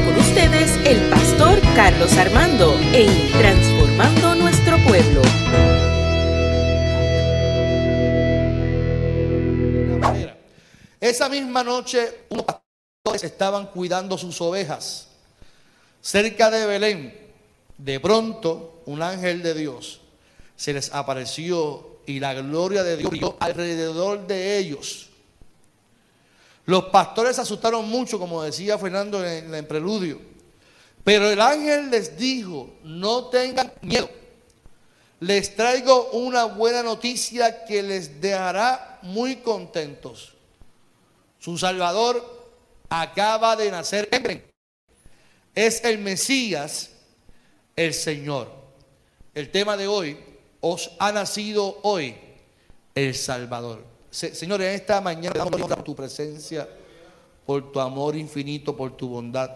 con 0.00 0.16
ustedes 0.16 0.76
el 0.86 1.08
pastor 1.08 1.60
Carlos 1.76 2.16
Armando 2.16 2.76
en 2.92 3.30
Transformando 3.32 4.34
Nuestro 4.34 4.76
Pueblo. 4.78 5.22
Esa 11.00 11.28
misma 11.28 11.62
noche, 11.62 12.22
unos 12.30 12.44
pastores 12.44 13.22
estaban 13.22 13.68
cuidando 13.68 14.18
sus 14.18 14.40
ovejas 14.40 15.08
cerca 16.00 16.50
de 16.50 16.66
Belén. 16.66 17.14
De 17.78 18.00
pronto, 18.00 18.82
un 18.86 19.00
ángel 19.00 19.44
de 19.44 19.54
Dios 19.54 20.00
se 20.56 20.72
les 20.72 20.92
apareció 20.92 22.00
y 22.06 22.18
la 22.18 22.34
gloria 22.34 22.82
de 22.82 22.96
Dios 22.96 23.10
brilló 23.10 23.36
alrededor 23.38 24.26
de 24.26 24.58
ellos. 24.58 25.10
Los 26.66 26.84
pastores 26.86 27.36
se 27.36 27.42
asustaron 27.42 27.88
mucho, 27.88 28.18
como 28.18 28.42
decía 28.42 28.78
Fernando 28.78 29.24
en 29.24 29.54
el 29.54 29.66
preludio. 29.66 30.20
Pero 31.04 31.30
el 31.30 31.40
ángel 31.40 31.90
les 31.90 32.16
dijo, 32.16 32.70
no 32.82 33.26
tengan 33.26 33.72
miedo. 33.82 34.08
Les 35.20 35.54
traigo 35.54 36.10
una 36.12 36.44
buena 36.44 36.82
noticia 36.82 37.64
que 37.66 37.82
les 37.82 38.20
dejará 38.20 38.98
muy 39.02 39.36
contentos. 39.36 40.32
Su 41.38 41.58
Salvador 41.58 42.50
acaba 42.88 43.54
de 43.56 43.70
nacer 43.70 44.08
Es 45.54 45.84
el 45.84 45.98
Mesías, 45.98 46.90
el 47.76 47.92
Señor. 47.92 48.50
El 49.34 49.50
tema 49.50 49.76
de 49.76 49.86
hoy, 49.86 50.18
os 50.60 50.92
ha 50.98 51.12
nacido 51.12 51.80
hoy 51.82 52.16
el 52.94 53.14
Salvador. 53.14 53.93
Señor, 54.14 54.62
en 54.62 54.74
esta 54.74 55.00
mañana 55.00 55.34
damos 55.36 55.60
por 55.60 55.82
tu 55.82 55.96
presencia, 55.96 56.68
por 57.44 57.72
tu 57.72 57.80
amor 57.80 58.14
infinito, 58.14 58.76
por 58.76 58.96
tu 58.96 59.08
bondad. 59.08 59.50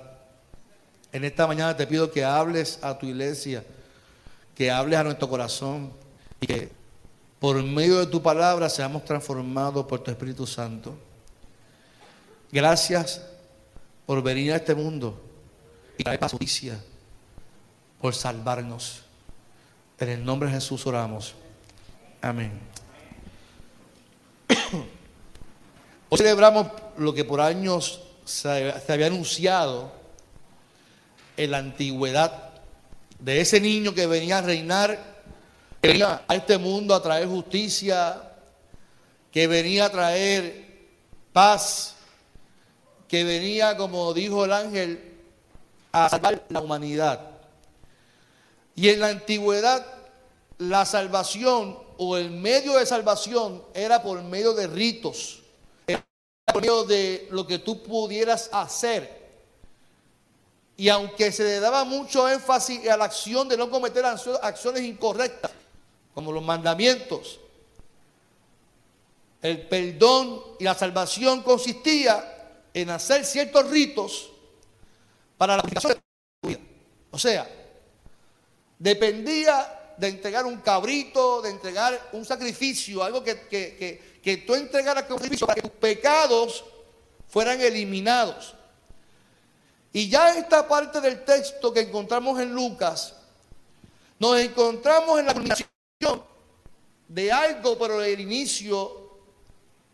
En 1.12 1.24
esta 1.24 1.46
mañana 1.46 1.76
te 1.76 1.86
pido 1.86 2.10
que 2.10 2.24
hables 2.24 2.80
a 2.82 2.98
tu 2.98 3.06
iglesia, 3.06 3.64
que 4.56 4.68
hables 4.68 4.98
a 4.98 5.04
nuestro 5.04 5.28
corazón 5.28 5.92
y 6.40 6.48
que 6.48 6.72
por 7.38 7.62
medio 7.62 8.00
de 8.00 8.06
tu 8.06 8.20
palabra 8.20 8.68
seamos 8.68 9.04
transformados 9.04 9.86
por 9.86 10.00
tu 10.00 10.10
Espíritu 10.10 10.44
Santo. 10.44 10.92
Gracias 12.50 13.24
por 14.06 14.20
venir 14.24 14.52
a 14.52 14.56
este 14.56 14.74
mundo 14.74 15.22
y 15.96 16.02
traer 16.02 16.20
justicia, 16.20 16.82
por 18.00 18.12
salvarnos. 18.12 19.02
En 20.00 20.08
el 20.08 20.24
nombre 20.24 20.48
de 20.48 20.56
Jesús 20.56 20.84
oramos. 20.84 21.36
Amén. 22.20 22.58
Hoy 26.10 26.16
celebramos 26.16 26.68
lo 26.96 27.12
que 27.12 27.22
por 27.22 27.38
años 27.38 28.00
se, 28.24 28.72
había 28.88 29.08
anunciado 29.08 29.92
en 31.36 31.50
la 31.50 31.58
antigüedad 31.58 32.50
de 33.18 33.42
ese 33.42 33.60
niño 33.60 33.92
que 33.92 34.06
venía 34.06 34.38
a 34.38 34.40
reinar, 34.40 34.98
que 35.82 35.88
venía 35.88 36.22
a 36.26 36.34
este 36.34 36.56
mundo 36.56 36.94
a 36.94 37.02
traer 37.02 37.28
justicia, 37.28 38.22
que 39.30 39.46
venía 39.48 39.84
a 39.84 39.90
traer 39.90 40.78
paz, 41.34 41.96
que 43.06 43.24
venía, 43.24 43.76
como 43.76 44.14
dijo 44.14 44.46
el 44.46 44.54
ángel, 44.54 45.14
a 45.92 46.08
salvar 46.08 46.42
la 46.48 46.62
humanidad. 46.62 47.20
Y 48.74 48.88
en 48.88 49.00
la 49.00 49.08
antigüedad 49.08 49.84
la 50.56 50.86
salvación 50.86 51.78
o 51.98 52.16
el 52.16 52.30
medio 52.30 52.78
de 52.78 52.86
salvación 52.86 53.62
era 53.74 54.02
por 54.02 54.22
medio 54.22 54.54
de 54.54 54.68
ritos, 54.68 55.37
de 56.86 57.28
lo 57.30 57.46
que 57.46 57.58
tú 57.58 57.82
pudieras 57.82 58.48
hacer. 58.52 59.18
Y 60.76 60.88
aunque 60.88 61.32
se 61.32 61.44
le 61.44 61.60
daba 61.60 61.84
mucho 61.84 62.28
énfasis 62.28 62.88
a 62.88 62.96
la 62.96 63.04
acción 63.04 63.48
de 63.48 63.56
no 63.56 63.70
cometer 63.70 64.04
acciones 64.04 64.82
incorrectas, 64.82 65.50
como 66.14 66.32
los 66.32 66.42
mandamientos, 66.42 67.40
el 69.42 69.66
perdón 69.68 70.42
y 70.58 70.64
la 70.64 70.74
salvación 70.74 71.42
consistía 71.42 72.56
en 72.74 72.90
hacer 72.90 73.24
ciertos 73.24 73.68
ritos 73.70 74.30
para 75.36 75.56
la 75.56 75.60
aplicación 75.60 75.92
de 75.92 76.00
tu 76.42 76.48
vida. 76.48 76.60
O 77.10 77.18
sea, 77.18 77.48
dependía 78.78 79.94
de 79.96 80.08
entregar 80.08 80.46
un 80.46 80.58
cabrito, 80.58 81.42
de 81.42 81.50
entregar 81.50 82.10
un 82.12 82.24
sacrificio, 82.24 83.02
algo 83.02 83.22
que, 83.22 84.17
tú 84.36 84.54
entregaras 84.54 85.04
para 85.04 85.54
que 85.54 85.62
tus 85.62 85.70
pecados 85.72 86.64
fueran 87.28 87.60
eliminados. 87.60 88.54
Y 89.92 90.08
ya 90.08 90.36
esta 90.36 90.68
parte 90.68 91.00
del 91.00 91.24
texto 91.24 91.72
que 91.72 91.80
encontramos 91.80 92.38
en 92.40 92.52
Lucas, 92.52 93.14
nos 94.18 94.38
encontramos 94.38 95.18
en 95.18 95.26
la 95.26 95.32
culminación 95.32 95.68
de 97.08 97.32
algo, 97.32 97.78
pero 97.78 98.02
el 98.02 98.20
inicio 98.20 99.08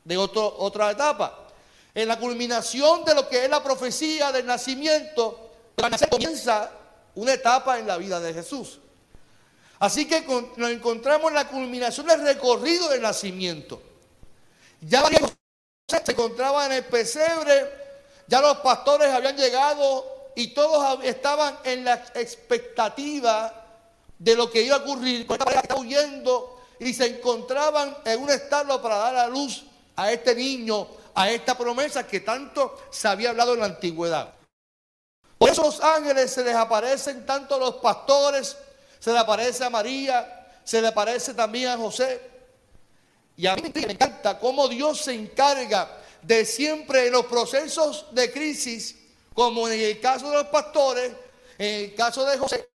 de 0.04 0.16
otro, 0.16 0.56
otra 0.58 0.90
etapa. 0.90 1.48
En 1.94 2.08
la 2.08 2.18
culminación 2.18 3.04
de 3.04 3.14
lo 3.14 3.28
que 3.28 3.44
es 3.44 3.50
la 3.50 3.62
profecía 3.62 4.32
del 4.32 4.46
nacimiento, 4.46 5.52
comienza 6.10 6.70
una 7.14 7.34
etapa 7.34 7.78
en 7.78 7.86
la 7.86 7.96
vida 7.96 8.18
de 8.18 8.34
Jesús. 8.34 8.80
Así 9.78 10.06
que 10.06 10.22
nos 10.56 10.70
encontramos 10.70 11.28
en 11.28 11.34
la 11.34 11.48
culminación 11.48 12.06
del 12.06 12.22
recorrido 12.22 12.88
del 12.88 13.02
nacimiento. 13.02 13.80
Ya 14.86 15.02
se 16.04 16.12
encontraban 16.12 16.72
en 16.72 16.78
el 16.78 16.84
pesebre, 16.84 17.70
ya 18.26 18.40
los 18.40 18.58
pastores 18.58 19.12
habían 19.12 19.36
llegado 19.36 20.32
y 20.34 20.48
todos 20.48 21.02
estaban 21.04 21.58
en 21.64 21.84
la 21.84 21.94
expectativa 22.14 23.52
de 24.18 24.34
lo 24.34 24.50
que 24.50 24.62
iba 24.62 24.76
a 24.76 24.80
ocurrir. 24.80 25.26
Estaba 25.30 25.76
huyendo 25.76 26.60
y 26.78 26.92
se 26.92 27.06
encontraban 27.06 27.96
en 28.04 28.22
un 28.22 28.30
establo 28.30 28.80
para 28.82 28.96
dar 28.96 29.16
a 29.16 29.28
luz 29.28 29.64
a 29.96 30.10
este 30.12 30.34
niño, 30.34 30.88
a 31.14 31.30
esta 31.30 31.56
promesa 31.56 32.06
que 32.06 32.20
tanto 32.20 32.78
se 32.90 33.08
había 33.08 33.30
hablado 33.30 33.54
en 33.54 33.60
la 33.60 33.66
antigüedad. 33.66 34.34
Por 35.38 35.50
eso 35.50 35.62
los 35.62 35.80
ángeles 35.80 36.32
se 36.32 36.44
les 36.44 36.54
aparecen 36.54 37.24
tanto 37.24 37.54
a 37.54 37.58
los 37.58 37.74
pastores 37.76 38.56
se 39.04 39.12
le 39.12 39.18
aparece 39.18 39.62
a 39.62 39.68
María, 39.68 40.46
se 40.64 40.80
le 40.80 40.88
aparece 40.88 41.34
también 41.34 41.68
a 41.68 41.76
José. 41.76 42.18
Y 43.36 43.46
a 43.46 43.56
mí 43.56 43.62
me 43.74 43.92
encanta 43.92 44.38
cómo 44.38 44.68
Dios 44.68 45.00
se 45.00 45.14
encarga 45.14 46.00
de 46.22 46.44
siempre 46.44 47.06
en 47.06 47.12
los 47.12 47.26
procesos 47.26 48.06
de 48.12 48.32
crisis, 48.32 48.96
como 49.34 49.68
en 49.68 49.80
el 49.80 50.00
caso 50.00 50.30
de 50.30 50.36
los 50.36 50.46
pastores, 50.46 51.12
en 51.58 51.84
el 51.84 51.94
caso 51.94 52.24
de 52.24 52.38
José, 52.38 52.68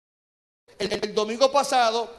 el, 0.78 1.14
domingo 1.14 1.52
pasado, 1.52 2.14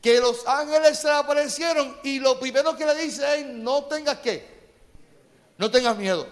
que 0.00 0.20
los 0.20 0.46
ángeles 0.46 0.98
se 0.98 1.10
aparecieron 1.10 1.98
y 2.02 2.18
lo 2.18 2.38
primero 2.38 2.76
que 2.76 2.86
le 2.86 2.94
dice 2.94 3.40
es, 3.40 3.46
no 3.46 3.84
tengas 3.84 4.18
que, 4.18 4.44
no 5.58 5.70
tengas 5.70 5.96
miedo. 5.96 6.26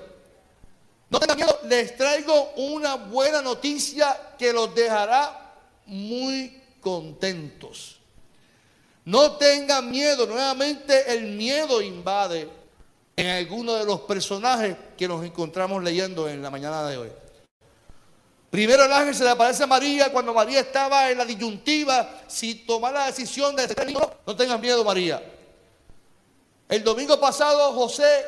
No 1.10 1.20
tengas 1.20 1.36
miedo, 1.36 1.60
les 1.64 1.96
traigo 1.96 2.52
una 2.56 2.96
buena 2.96 3.40
noticia 3.40 4.34
que 4.38 4.52
los 4.52 4.74
dejará 4.74 5.54
muy 5.86 6.60
contentos. 6.80 7.93
No 9.04 9.32
tengan 9.32 9.90
miedo, 9.90 10.26
nuevamente 10.26 11.12
el 11.12 11.24
miedo 11.24 11.82
invade 11.82 12.48
en 13.16 13.26
alguno 13.26 13.74
de 13.74 13.84
los 13.84 14.00
personajes 14.00 14.76
que 14.96 15.06
nos 15.06 15.24
encontramos 15.24 15.82
leyendo 15.82 16.28
en 16.28 16.40
la 16.40 16.50
mañana 16.50 16.86
de 16.88 16.96
hoy. 16.96 17.12
Primero 18.50 18.84
el 18.84 18.92
ángel 18.92 19.14
se 19.14 19.24
le 19.24 19.30
aparece 19.30 19.64
a 19.64 19.66
María 19.66 20.10
cuando 20.10 20.32
María 20.32 20.60
estaba 20.60 21.10
en 21.10 21.18
la 21.18 21.24
disyuntiva 21.24 22.22
si 22.28 22.54
tomar 22.54 22.94
la 22.94 23.06
decisión 23.06 23.54
de 23.54 23.68
ser 23.68 23.86
niño. 23.86 24.00
No 24.26 24.34
tengan 24.36 24.60
miedo, 24.60 24.84
María. 24.84 25.22
El 26.68 26.82
domingo 26.82 27.20
pasado 27.20 27.72
José, 27.72 28.24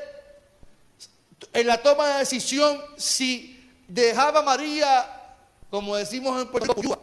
en 1.52 1.66
la 1.66 1.80
toma 1.80 2.08
de 2.08 2.18
decisión, 2.18 2.82
si 2.96 3.72
dejaba 3.88 4.40
a 4.40 4.42
María, 4.42 5.36
como 5.70 5.96
decimos 5.96 6.40
en 6.42 6.48
Puerto 6.48 6.74
Rico, 6.74 6.98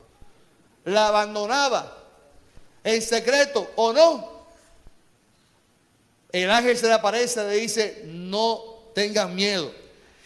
la 0.86 1.08
abandonaba 1.08 2.03
en 2.84 3.02
secreto 3.02 3.72
o 3.76 3.94
no. 3.94 4.34
El 6.32 6.50
ángel 6.50 6.78
se 6.78 6.88
le 6.88 6.94
aparece 6.94 7.42
y 7.42 7.48
le 7.48 7.56
dice, 7.56 8.02
no 8.06 8.90
tengas 8.94 9.30
miedo. 9.30 9.72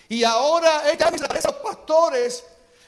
Y 0.09 0.23
ahora 0.23 0.89
el 0.89 1.01
ángel 1.03 1.15
se 1.15 1.19
le 1.19 1.25
aparece 1.25 1.47
a 1.49 1.51
los 1.51 1.61
pastores 1.61 2.43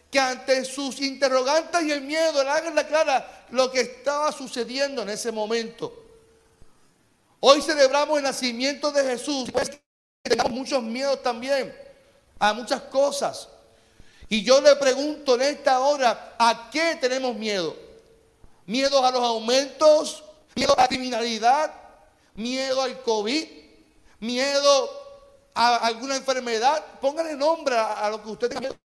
que 0.10 0.20
ante 0.20 0.66
sus 0.66 1.02
interrogantes 1.02 1.84
y 1.84 1.92
el 1.92 2.02
miedo, 2.02 2.42
el 2.42 2.48
ángel 2.48 2.74
le 2.74 2.82
aclara 2.82 3.46
lo 3.52 3.70
que 3.72 3.82
estaba 3.82 4.32
sucediendo 4.32 5.02
en 5.04 5.10
ese 5.10 5.32
momento. 5.32 5.94
Hoy 7.42 7.62
celebramos 7.62 8.18
el 8.18 8.24
nacimiento 8.24 8.92
de 8.92 9.04
Jesús. 9.04 9.50
Pues 9.52 9.70
tenemos 10.24 10.52
muchos 10.52 10.84
miedos 10.84 11.22
también 11.22 11.74
a 12.40 12.54
muchas 12.54 12.82
cosas. 12.84 13.50
Y 14.28 14.44
yo 14.44 14.62
le 14.62 14.76
pregunto 14.76 15.36
en 15.36 15.42
esta 15.42 15.80
hora, 15.80 16.36
¿a 16.38 16.70
qué 16.72 16.98
tenemos 17.00 17.36
miedo? 17.36 17.76
¿Miedo 18.70 19.04
a 19.04 19.10
los 19.10 19.24
aumentos? 19.24 20.24
¿Miedo 20.54 20.78
a 20.78 20.84
la 20.84 20.88
criminalidad? 20.88 21.74
¿Miedo 22.36 22.80
al 22.84 23.02
COVID? 23.02 23.48
¿Miedo 24.20 24.90
a 25.56 25.78
alguna 25.78 26.16
enfermedad? 26.16 26.86
Póngale 27.02 27.34
nombre 27.34 27.76
a, 27.76 28.08
lo 28.12 28.22
que 28.22 28.30
usted 28.30 28.48
tenga 28.48 28.60
miedo. 28.60 28.76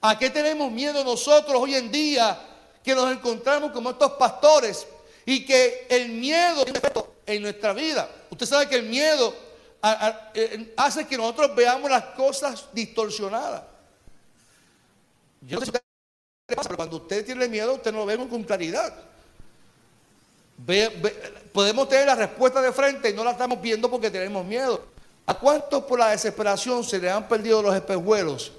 ¿A 0.00 0.18
qué 0.18 0.28
tenemos 0.28 0.72
miedo 0.72 1.04
nosotros 1.04 1.62
hoy 1.62 1.76
en 1.76 1.92
día 1.92 2.36
que 2.82 2.96
nos 2.96 3.12
encontramos 3.12 3.70
como 3.70 3.90
estos 3.90 4.10
pastores 4.14 4.84
y 5.24 5.46
que 5.46 5.86
el 5.88 6.08
miedo 6.08 6.64
en 7.26 7.42
nuestra 7.42 7.72
vida? 7.74 8.10
Usted 8.28 8.46
sabe 8.46 8.68
que 8.68 8.74
el 8.74 8.86
miedo 8.86 9.32
hace 10.76 11.06
que 11.06 11.16
nosotros 11.16 11.54
veamos 11.54 11.88
las 11.88 12.06
cosas 12.06 12.64
distorsionadas. 12.72 13.62
Yo 15.42 15.60
no 15.60 15.64
sé 15.64 15.85
pero 16.46 16.76
cuando 16.76 16.96
usted 16.96 17.24
tiene 17.24 17.48
miedo, 17.48 17.74
usted 17.74 17.92
no 17.92 17.98
lo 17.98 18.06
ve 18.06 18.16
con 18.16 18.44
claridad. 18.44 18.94
podemos 21.52 21.88
tener 21.88 22.06
la 22.06 22.14
respuesta 22.14 22.62
de 22.62 22.72
frente 22.72 23.10
y 23.10 23.14
no 23.14 23.24
la 23.24 23.32
estamos 23.32 23.60
viendo 23.60 23.90
porque 23.90 24.10
tenemos 24.10 24.44
miedo. 24.46 24.86
¿A 25.26 25.34
cuántos 25.34 25.82
por 25.84 25.98
la 25.98 26.10
desesperación 26.10 26.84
se 26.84 27.00
le 27.00 27.10
han 27.10 27.26
perdido 27.26 27.60
los 27.60 27.74
espejuelos 27.74 28.52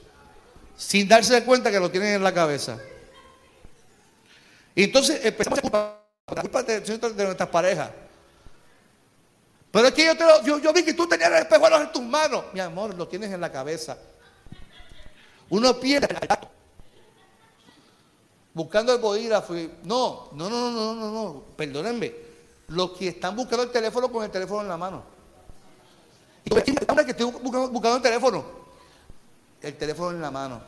sin 0.75 1.07
darse 1.07 1.43
cuenta 1.45 1.71
que 1.71 1.79
lo 1.79 1.89
tienen 1.89 2.15
en 2.15 2.23
la 2.23 2.33
cabeza? 2.33 2.77
Entonces 4.75 5.23
empezamos 5.23 5.59
a 5.59 6.41
culpar, 6.41 6.65
de, 6.65 7.23
nuestras 7.23 7.49
parejas. 7.49 7.89
Pero 9.71 9.87
es 9.87 9.93
que 9.93 10.05
yo, 10.05 10.17
te 10.17 10.25
lo, 10.25 10.59
yo, 10.59 10.73
vi 10.73 10.83
que 10.83 10.93
tú 10.93 11.07
tenías 11.07 11.31
el 11.31 11.37
espejuelos 11.37 11.81
en 11.81 11.91
tus 11.93 12.03
manos. 12.03 12.45
Mi 12.53 12.59
amor, 12.59 12.93
lo 12.95 13.07
tienes 13.07 13.31
en 13.31 13.39
la 13.39 13.51
cabeza. 13.51 13.97
Uno 15.49 15.79
pierde 15.79 16.13
el 16.13 16.27
gato. 16.27 16.56
Buscando 18.57 18.91
el 18.91 18.99
bolígrafo. 18.99 19.53
No, 19.83 20.29
no, 20.31 20.49
no, 20.49 20.71
no, 20.71 20.95
no, 20.95 21.11
no, 21.11 21.43
perdónenme. 21.55 22.11
Los 22.69 22.89
que 22.93 23.09
están 23.09 23.35
buscando 23.35 23.61
el 23.61 23.69
teléfono 23.69 24.11
con 24.11 24.23
el 24.23 24.31
teléfono 24.31 24.63
en 24.63 24.67
la 24.67 24.77
mano. 24.77 25.03
Y 26.43 26.49
que 26.49 26.57
estoy 27.11 27.25
buscando, 27.25 27.97
el 27.97 28.01
teléfono. 28.01 28.43
El 29.61 29.77
teléfono 29.77 30.09
en 30.09 30.21
la 30.21 30.31
mano. 30.31 30.59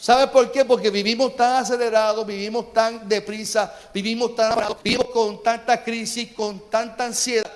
¿Sabe 0.00 0.26
por 0.28 0.50
qué? 0.50 0.64
Porque 0.64 0.88
vivimos 0.88 1.36
tan 1.36 1.56
acelerados, 1.56 2.26
vivimos 2.26 2.72
tan 2.72 3.06
deprisa, 3.06 3.70
vivimos 3.92 4.34
tan 4.34 4.58
vivimos 4.82 5.08
con 5.08 5.42
tanta 5.42 5.84
crisis, 5.84 6.32
con 6.32 6.70
tanta 6.70 7.04
ansiedad, 7.04 7.52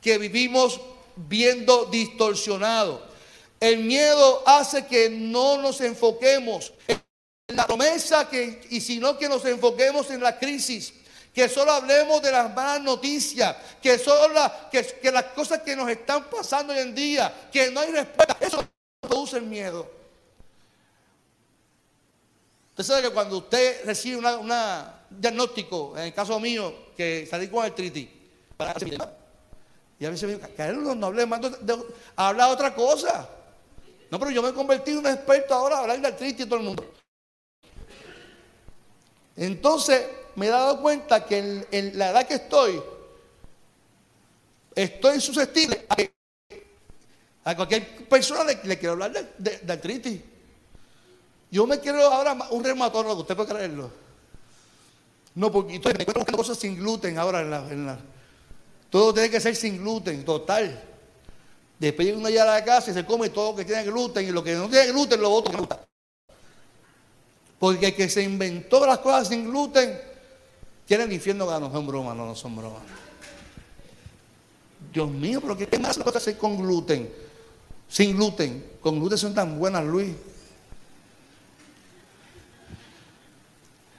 que 0.00 0.18
vivimos 0.18 0.80
viendo 1.14 1.84
distorsionado. 1.84 3.02
El 3.60 3.84
miedo 3.84 4.42
hace 4.46 4.84
que 4.84 5.10
no 5.10 5.62
nos 5.62 5.80
enfoquemos 5.80 6.72
en 6.88 7.05
la 7.48 7.66
promesa 7.66 8.28
que, 8.28 8.66
y 8.70 8.80
sino 8.80 9.16
que 9.16 9.28
nos 9.28 9.44
enfoquemos 9.44 10.10
en 10.10 10.22
la 10.22 10.38
crisis. 10.38 10.92
Que 11.32 11.48
solo 11.48 11.70
hablemos 11.70 12.22
de 12.22 12.32
las 12.32 12.54
malas 12.54 12.80
noticias, 12.80 13.54
que 13.82 13.98
solo 13.98 14.40
que, 14.70 14.82
que 15.02 15.12
las 15.12 15.24
cosas 15.24 15.60
que 15.60 15.76
nos 15.76 15.88
están 15.88 16.24
pasando 16.30 16.72
hoy 16.72 16.78
en 16.78 16.94
día, 16.94 17.48
que 17.52 17.70
no 17.70 17.80
hay 17.80 17.92
respuesta. 17.92 18.36
Eso 18.40 18.66
produce 19.00 19.36
el 19.36 19.42
miedo. 19.42 19.90
Usted 22.70 22.84
sabe 22.84 23.02
que 23.02 23.10
cuando 23.10 23.38
usted 23.38 23.84
recibe 23.84 24.16
un 24.16 24.52
diagnóstico, 25.10 25.94
en 25.96 26.04
el 26.04 26.14
caso 26.14 26.40
mío, 26.40 26.74
que 26.96 27.26
salí 27.30 27.48
con 27.48 27.64
artritis, 27.64 28.08
para 28.56 28.74
y 29.98 30.04
a 30.04 30.10
veces 30.10 30.28
me 30.28 30.34
dice, 30.36 30.54
Carlos, 30.54 30.96
no 30.96 31.06
hable 31.06 31.24
más, 31.24 31.40
habla 32.16 32.48
otra 32.48 32.74
cosa. 32.74 33.28
No, 34.10 34.18
pero 34.18 34.30
yo 34.30 34.42
me 34.42 34.50
he 34.50 34.52
convertido 34.52 35.00
en 35.00 35.06
un 35.06 35.12
experto 35.12 35.54
ahora 35.54 35.76
a 35.76 35.80
hablar 35.80 36.00
de 36.00 36.08
artritis 36.08 36.44
y 36.44 36.48
todo 36.48 36.58
el 36.58 36.64
mundo. 36.64 36.95
Entonces 39.36 40.06
me 40.34 40.46
he 40.46 40.50
dado 40.50 40.80
cuenta 40.80 41.24
que 41.24 41.64
en, 41.70 41.98
la 41.98 42.10
edad 42.10 42.26
que 42.26 42.34
estoy, 42.34 42.82
estoy 44.74 45.20
susceptible 45.20 45.86
a, 45.88 47.50
a 47.50 47.56
cualquier 47.56 48.08
persona 48.08 48.44
le, 48.44 48.78
quiero 48.78 48.92
hablar 48.92 49.12
de 49.38 49.72
artritis. 49.72 50.20
Yo 51.50 51.66
me 51.66 51.78
quiero 51.78 52.00
ahora 52.00 52.36
un 52.50 52.64
reumatólogo, 52.64 53.20
usted 53.20 53.36
puede 53.36 53.48
creerlo. 53.48 53.90
No, 55.34 55.52
porque 55.52 55.74
entonces 55.74 55.98
me 55.98 56.02
encuentro 56.02 56.36
cosas 56.36 56.58
sin 56.58 56.76
gluten 56.76 57.18
ahora 57.18 57.42
en 57.42 57.50
la, 57.50 57.58
en 57.70 57.86
la, 57.86 57.98
Todo 58.90 59.12
tiene 59.12 59.30
que 59.30 59.40
ser 59.40 59.54
sin 59.54 59.78
gluten, 59.78 60.24
total. 60.24 60.82
Después 61.78 62.14
uno 62.16 62.30
ya 62.30 62.44
la 62.44 62.64
casa 62.64 62.90
y 62.90 62.94
se 62.94 63.04
come 63.04 63.28
todo 63.28 63.50
lo 63.50 63.56
que 63.56 63.64
tiene 63.64 63.84
gluten 63.84 64.26
y 64.26 64.30
lo 64.30 64.42
que 64.42 64.54
no 64.54 64.68
tiene 64.68 64.86
gluten 64.92 65.20
lo 65.20 65.30
otro 65.30 65.68
Porque 67.58 67.86
el 67.86 67.94
que 67.94 68.08
se 68.08 68.22
inventó 68.22 68.84
las 68.86 68.98
cosas 68.98 69.28
sin 69.28 69.48
gluten 69.48 69.98
tiene 70.86 71.04
el 71.04 71.12
infierno 71.12 71.46
que 71.46 71.60
no 71.60 71.72
son 71.72 71.86
bromas, 71.86 72.16
no, 72.16 72.26
no 72.26 72.34
son 72.34 72.56
bromas. 72.56 72.82
Dios 74.92 75.10
mío, 75.10 75.40
pero 75.40 75.56
¿qué 75.56 75.78
más 75.78 75.98
cosas 75.98 76.16
hacer 76.16 76.38
con 76.38 76.56
gluten? 76.56 77.12
Sin 77.88 78.16
gluten. 78.16 78.78
Con 78.80 78.98
gluten 78.98 79.18
son 79.18 79.34
tan 79.34 79.58
buenas, 79.58 79.84
Luis. 79.84 80.14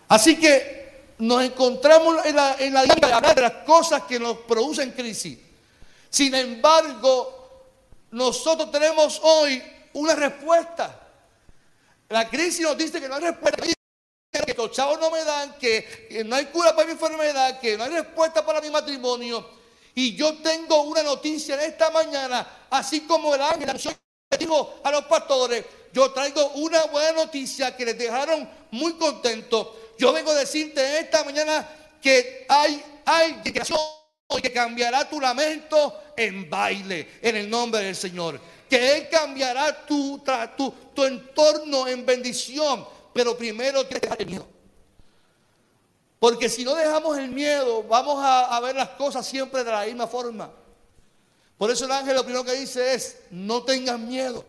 Así 0.07 0.38
que 0.38 1.13
nos 1.19 1.44
encontramos 1.44 2.25
en 2.25 2.36
la, 2.36 2.56
en 2.59 2.74
de 2.74 3.33
de 3.36 3.42
las 3.42 3.63
cosas 3.65 4.04
que 4.04 4.19
nos 4.19 4.38
producen 4.39 4.92
crisis. 4.92 5.38
Sin 6.09 6.33
embargo, 6.33 7.65
nosotros 8.12 8.71
tenemos 8.71 9.19
hoy 9.24 9.62
una 9.94 10.15
respuesta. 10.15 11.06
La 12.09 12.30
crisis 12.30 12.62
nos 12.62 12.77
dice 12.77 13.00
que 13.00 13.07
no 13.07 13.15
hay 13.15 13.21
respuesta. 13.21 13.63
Que 14.45 14.54
los 14.54 14.71
chavos 14.71 15.00
no 15.00 15.09
me 15.09 15.24
dan, 15.24 15.57
que, 15.57 16.24
no 16.25 16.36
hay 16.36 16.45
cura 16.45 16.75
para 16.75 16.86
mi 16.86 16.94
enfermedad, 16.94 17.59
que 17.59 17.77
no 17.77 17.83
hay 17.83 17.92
respuesta 17.92 18.45
para 18.45 18.62
mi 18.62 18.69
matrimonio. 18.69 19.50
Y 19.95 20.15
yo 20.15 20.38
tengo 20.38 20.83
una 20.83 21.01
noticia 21.04 21.56
en 21.56 21.71
esta 21.71 21.89
mañana, 21.89 22.68
así 22.69 23.01
como 23.01 23.33
el 23.33 23.42
ángel 23.42 23.98
dijo 24.38 24.80
a 24.83 24.92
los 24.92 25.06
pastores, 25.06 25.65
yo 25.92 26.12
traigo 26.12 26.50
una 26.50 26.86
buena 26.86 27.13
noticia 27.13 27.75
que 27.75 27.86
les 27.86 27.98
dejaron 27.98 28.48
muy 28.71 28.94
contentos 28.94 29.69
yo 29.98 30.13
vengo 30.13 30.31
a 30.31 30.36
decirte 30.36 31.00
esta 31.00 31.24
mañana 31.24 31.68
que 32.01 32.45
hay, 32.48 32.83
hay 33.06 33.42
que 33.42 34.51
cambiará 34.54 35.09
tu 35.09 35.19
lamento 35.19 36.12
en 36.15 36.50
baile 36.50 37.07
en 37.21 37.36
el 37.36 37.50
nombre 37.50 37.81
del 37.81 37.95
Señor. 37.95 38.39
Que 38.69 38.98
Él 38.98 39.10
cambiará 39.10 39.86
tu, 39.86 40.22
entorno 40.98 41.88
en 41.88 42.06
bendición. 42.06 42.86
Pero 43.14 43.38
primero 43.38 43.86
tienes 43.86 44.10
que 44.10 44.24
el 44.24 44.30
miedo. 44.30 44.48
Porque 46.19 46.50
si 46.50 46.64
no 46.64 46.76
dejamos 46.76 47.18
el 47.18 47.30
miedo, 47.30 47.83
vamos 47.83 48.24
a, 48.24 48.56
a 48.56 48.59
ver 48.59 48.76
las 48.76 48.90
cosas 48.90 49.26
siempre 49.26 49.64
de 49.64 49.71
la 49.71 49.86
misma 49.86 50.07
forma. 50.07 50.52
Por 51.57 51.71
eso 51.71 51.86
el 51.86 51.92
ángel 51.92 52.16
lo 52.16 52.24
primero 52.24 52.44
que 52.44 52.54
dice 52.54 52.94
es, 52.94 53.18
no 53.31 53.64
tengas 53.64 54.00
miedo. 54.00 54.45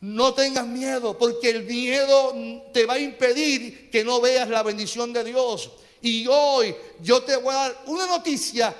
No 0.00 0.34
tengas 0.34 0.66
miedo, 0.66 1.16
porque 1.16 1.50
el 1.50 1.64
miedo 1.64 2.34
te 2.72 2.84
va 2.84 2.94
a 2.94 2.98
impedir 2.98 3.90
que 3.90 4.04
no 4.04 4.20
veas 4.20 4.48
la 4.48 4.62
bendición 4.62 5.12
de 5.12 5.24
Dios. 5.24 5.70
Y 6.02 6.26
hoy 6.28 6.74
yo 7.00 7.22
te 7.22 7.36
voy 7.36 7.54
a 7.54 7.58
dar 7.58 7.82
una 7.86 8.06
noticia 8.06 8.74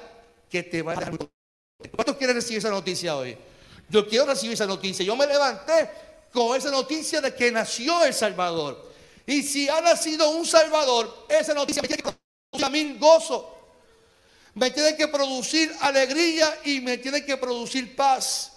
que 0.48 0.62
te 0.62 0.82
va 0.82 0.92
a 0.92 0.96
dar. 0.96 1.12
¿Cuántos 1.94 2.16
quieren 2.16 2.36
recibir 2.36 2.58
esa 2.58 2.70
noticia 2.70 3.16
hoy? 3.16 3.36
Yo 3.88 4.06
quiero 4.08 4.26
recibir 4.26 4.54
esa 4.54 4.66
noticia. 4.66 5.04
Yo 5.04 5.16
me 5.16 5.26
levanté 5.26 5.90
con 6.32 6.56
esa 6.56 6.70
noticia 6.70 7.20
de 7.20 7.34
que 7.34 7.50
nació 7.50 8.04
el 8.04 8.12
Salvador. 8.14 8.92
Y 9.26 9.42
si 9.42 9.68
ha 9.68 9.80
nacido 9.80 10.30
un 10.30 10.46
Salvador, 10.46 11.26
esa 11.28 11.54
noticia 11.54 11.82
me 11.82 11.88
tiene 11.88 12.02
que 12.02 12.12
producir 12.12 12.66
a 12.66 12.70
mí 12.70 12.96
gozo. 12.98 13.54
Me 14.54 14.70
tiene 14.70 14.96
que 14.96 15.08
producir 15.08 15.74
alegría 15.80 16.60
y 16.64 16.80
me 16.80 16.98
tiene 16.98 17.24
que 17.24 17.36
producir 17.36 17.94
paz 17.94 18.52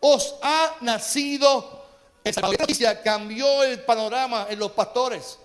os 0.00 0.34
ha 0.42 0.76
nacido 0.80 1.78
esa 2.24 2.40
noticia 2.40 3.02
cambió 3.02 3.62
el 3.62 3.80
panorama 3.82 4.46
en 4.50 4.58
los 4.58 4.72
pastores 4.72 5.38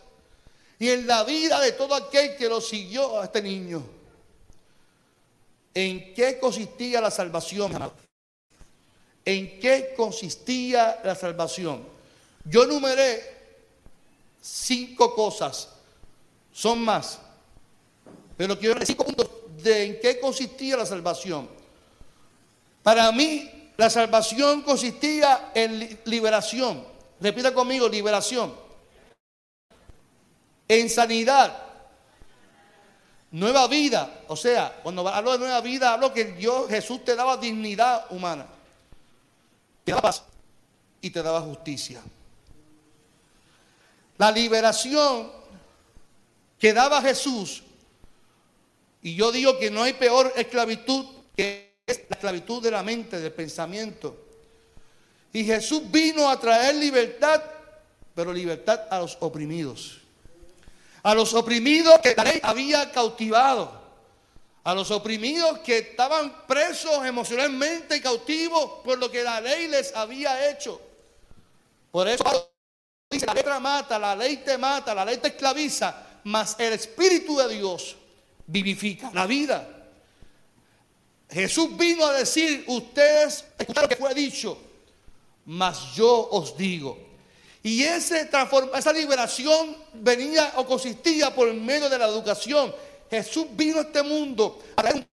y 0.78 0.90
en 0.90 1.08
la 1.08 1.24
vida 1.24 1.60
de 1.62 1.72
todo 1.74 1.96
aquel 1.96 2.36
que 2.36 2.50
lo 2.50 2.60
siguió 2.60 3.22
a 3.22 3.26
este 3.26 3.42
niño. 3.42 3.82
¿En 5.74 6.14
qué 6.14 6.38
consistía 6.38 7.00
la 7.00 7.12
salvación? 7.12 7.72
¿En 9.26 9.60
qué 9.60 9.96
consistía 9.98 11.02
la 11.04 11.16
salvación? 11.16 11.84
Yo 12.46 12.64
enumeré 12.64 13.36
cinco 14.40 15.16
cosas, 15.16 15.70
son 16.54 16.80
más, 16.86 17.20
pero 18.38 18.58
quiero 18.60 18.76
decir 18.76 18.96
cinco 18.96 19.06
puntos 19.06 19.30
de 19.64 19.84
en 19.84 20.00
qué 20.00 20.20
consistía 20.20 20.78
la 20.78 20.86
salvación. 20.86 21.50
Para 22.84 23.12
mí, 23.12 23.72
la 23.78 23.90
salvación 23.90 24.62
consistía 24.62 25.52
en 25.56 26.00
liberación. 26.06 26.86
Repita 27.20 27.52
conmigo, 27.52 27.90
liberación. 27.90 28.54
En 30.68 30.90
sanidad. 30.90 31.64
Nueva 33.32 33.68
vida. 33.68 34.22
O 34.28 34.36
sea, 34.36 34.80
cuando 34.84 35.08
hablo 35.08 35.34
de 35.34 35.40
nueva 35.40 35.62
vida, 35.62 35.94
hablo 35.94 36.14
que 36.14 36.26
Dios, 36.26 36.70
Jesús 36.70 37.04
te 37.04 37.16
daba 37.16 37.38
dignidad 37.38 38.06
humana. 38.12 38.46
Te 39.86 39.94
daba 39.94 40.14
y 41.00 41.10
te 41.10 41.24
daba 41.24 41.40
justicia. 41.40 42.02
La 44.18 44.32
liberación 44.32 45.32
que 46.60 46.74
daba 46.74 47.02
Jesús, 47.02 47.64
y 49.02 49.16
yo 49.16 49.32
digo 49.32 49.58
que 49.58 49.72
no 49.72 49.84
hay 49.84 49.94
peor 49.94 50.34
esclavitud 50.36 51.06
que 51.38 51.78
la 51.88 51.94
esclavitud 52.16 52.62
de 52.62 52.72
la 52.72 52.84
mente, 52.84 53.20
del 53.22 53.32
pensamiento. 53.32 54.18
Y 55.32 55.46
Jesús 55.46 55.84
vino 55.90 56.30
a 56.30 56.38
traer 56.38 56.76
libertad 56.76 57.42
pero 58.16 58.32
libertad 58.32 58.88
a 58.90 59.00
los 59.00 59.18
oprimidos. 59.20 60.00
A 61.04 61.14
los 61.14 61.34
oprimidos 61.34 62.00
que 62.00 62.16
la 62.16 62.24
ley 62.24 62.40
había 62.42 62.92
cautivado. 62.92 63.85
A 64.66 64.74
los 64.74 64.92
oprimidos 64.92 65.60
que 65.60 65.78
estaban 65.78 66.46
presos 66.46 67.06
emocionalmente 67.06 68.02
cautivos 68.02 68.82
por 68.84 68.98
lo 68.98 69.10
que 69.10 69.24
la 69.24 69.40
ley 69.40 69.68
les 69.68 69.96
había 69.96 70.52
hecho. 70.52 70.82
Por 71.92 72.10
eso 72.10 72.52
dice, 73.10 73.26
la 73.26 73.34
letra 73.34 73.60
mata, 73.60 73.98
la 73.98 74.16
ley 74.16 74.38
te 74.38 74.58
mata, 74.58 74.94
la 74.94 75.06
ley 75.06 75.18
te 75.18 75.30
esclaviza, 75.30 76.20
mas 76.26 76.60
el 76.60 76.74
Espíritu 76.74 77.38
de 77.38 77.48
Dios 77.48 77.96
vivifica 78.48 79.12
la 79.14 79.26
vida. 79.26 79.66
Jesús 81.30 81.76
vino 81.78 82.06
a 82.06 82.14
decir, 82.14 82.66
ustedes 82.68 83.46
escucharon 83.58 83.90
que 83.90 83.96
fue 83.96 84.14
dicho, 84.14 84.58
mas 85.46 85.94
yo 85.96 86.28
os 86.32 86.58
digo. 86.58 86.98
Y 87.64 87.84
ese 87.84 88.30
esa 88.76 88.94
liberación 88.94 89.76
venía 89.94 90.54
o 90.58 90.66
consistía 90.66 91.34
por 91.34 91.52
medio 91.54 91.90
de 91.90 91.98
la 91.98 92.06
educación. 92.06 92.74
Jesús 93.10 93.48
vino 93.52 93.80
a 93.80 93.82
este 93.82 94.04
mundo 94.04 94.62
a 94.76 94.82
traer 94.82 94.96
un 94.96 95.08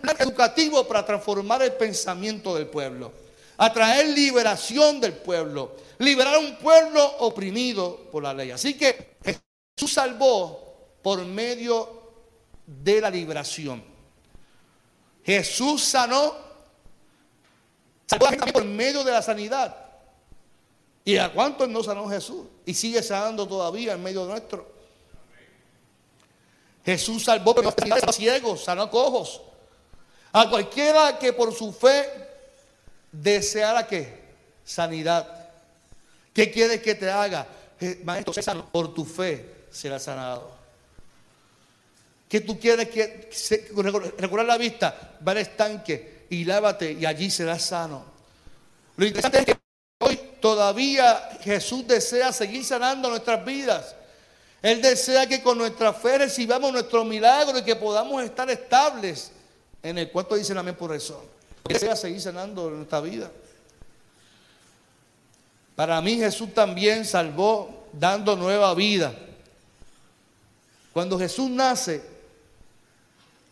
plan 0.00 0.16
educativo 0.18 0.86
para 0.86 1.04
transformar 1.04 1.62
el 1.62 1.72
pensamiento 1.72 2.54
del 2.54 2.66
pueblo, 2.66 3.12
a 3.56 3.72
traer 3.72 4.08
liberación 4.08 5.00
del 5.00 5.14
pueblo, 5.14 5.76
liberar 5.98 6.34
a 6.34 6.38
un 6.38 6.56
pueblo 6.56 7.04
oprimido 7.18 8.08
por 8.10 8.22
la 8.22 8.34
ley. 8.34 8.50
Así 8.50 8.74
que 8.74 9.16
Jesús 9.24 9.92
salvó 9.92 10.98
por 11.02 11.24
medio 11.24 12.02
de 12.66 13.00
la 13.00 13.10
liberación. 13.10 13.82
Jesús 15.24 15.82
sanó, 15.82 16.34
salvó 18.06 18.26
a 18.26 18.30
gente 18.30 18.52
por 18.52 18.64
medio 18.64 19.04
de 19.04 19.12
la 19.12 19.22
sanidad. 19.22 19.76
¿Y 21.04 21.16
a 21.16 21.32
cuántos 21.32 21.68
no 21.68 21.82
sanó 21.82 22.08
Jesús? 22.08 22.46
Y 22.64 22.74
sigue 22.74 23.02
sanando 23.02 23.46
todavía 23.46 23.94
en 23.94 24.02
medio 24.02 24.24
nuestro. 24.24 24.71
Jesús 26.84 27.24
salvó 27.24 27.54
a 27.58 28.12
ciegos, 28.12 28.64
sanó 28.64 28.90
cojos. 28.90 29.40
A 30.32 30.48
cualquiera 30.48 31.18
que 31.18 31.32
por 31.32 31.54
su 31.54 31.72
fe 31.72 32.08
deseara 33.12 33.86
que 33.86 34.22
sanidad. 34.64 35.26
¿Qué 36.32 36.50
quieres 36.50 36.80
que 36.80 36.94
te 36.94 37.10
haga? 37.10 37.46
Maestro, 38.04 38.32
por 38.72 38.94
tu 38.94 39.04
fe 39.04 39.66
será 39.70 39.98
sanado. 39.98 40.50
¿Qué 42.28 42.40
tú 42.40 42.58
quieres 42.58 42.88
que 42.88 43.28
recordar 44.16 44.46
la 44.46 44.56
vista? 44.56 45.18
Va 45.26 45.32
al 45.32 45.38
estanque 45.38 46.26
y 46.30 46.44
lávate 46.44 46.92
y 46.92 47.04
allí 47.04 47.30
serás 47.30 47.62
sano. 47.62 48.04
Lo 48.96 49.04
interesante 49.04 49.40
es 49.40 49.44
que 49.44 49.58
hoy 50.00 50.18
todavía 50.40 51.38
Jesús 51.42 51.86
desea 51.86 52.32
seguir 52.32 52.64
sanando 52.64 53.10
nuestras 53.10 53.44
vidas. 53.44 53.94
Él 54.62 54.80
desea 54.80 55.26
que 55.26 55.42
con 55.42 55.58
nuestra 55.58 55.92
fe 55.92 56.18
recibamos 56.18 56.72
nuestro 56.72 57.04
milagro 57.04 57.58
y 57.58 57.62
que 57.62 57.74
podamos 57.76 58.22
estar 58.22 58.48
estables 58.48 59.32
en 59.82 59.98
el 59.98 60.10
cuarto 60.10 60.36
dice 60.36 60.56
amén 60.56 60.76
por 60.76 60.94
eso. 60.94 61.24
Él 61.68 61.74
desea 61.74 61.96
seguir 61.96 62.20
sanando 62.20 62.70
nuestra 62.70 63.00
vida. 63.00 63.30
Para 65.74 66.00
mí 66.00 66.16
Jesús 66.16 66.54
también 66.54 67.04
salvó 67.04 67.88
dando 67.92 68.36
nueva 68.36 68.74
vida. 68.74 69.12
Cuando 70.92 71.18
Jesús 71.18 71.50
nace, 71.50 72.02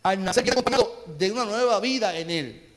al 0.03 0.23
nacer 0.23 0.43
de 0.45 1.31
una 1.31 1.45
nueva 1.45 1.79
vida 1.79 2.17
en 2.17 2.29
él. 2.29 2.67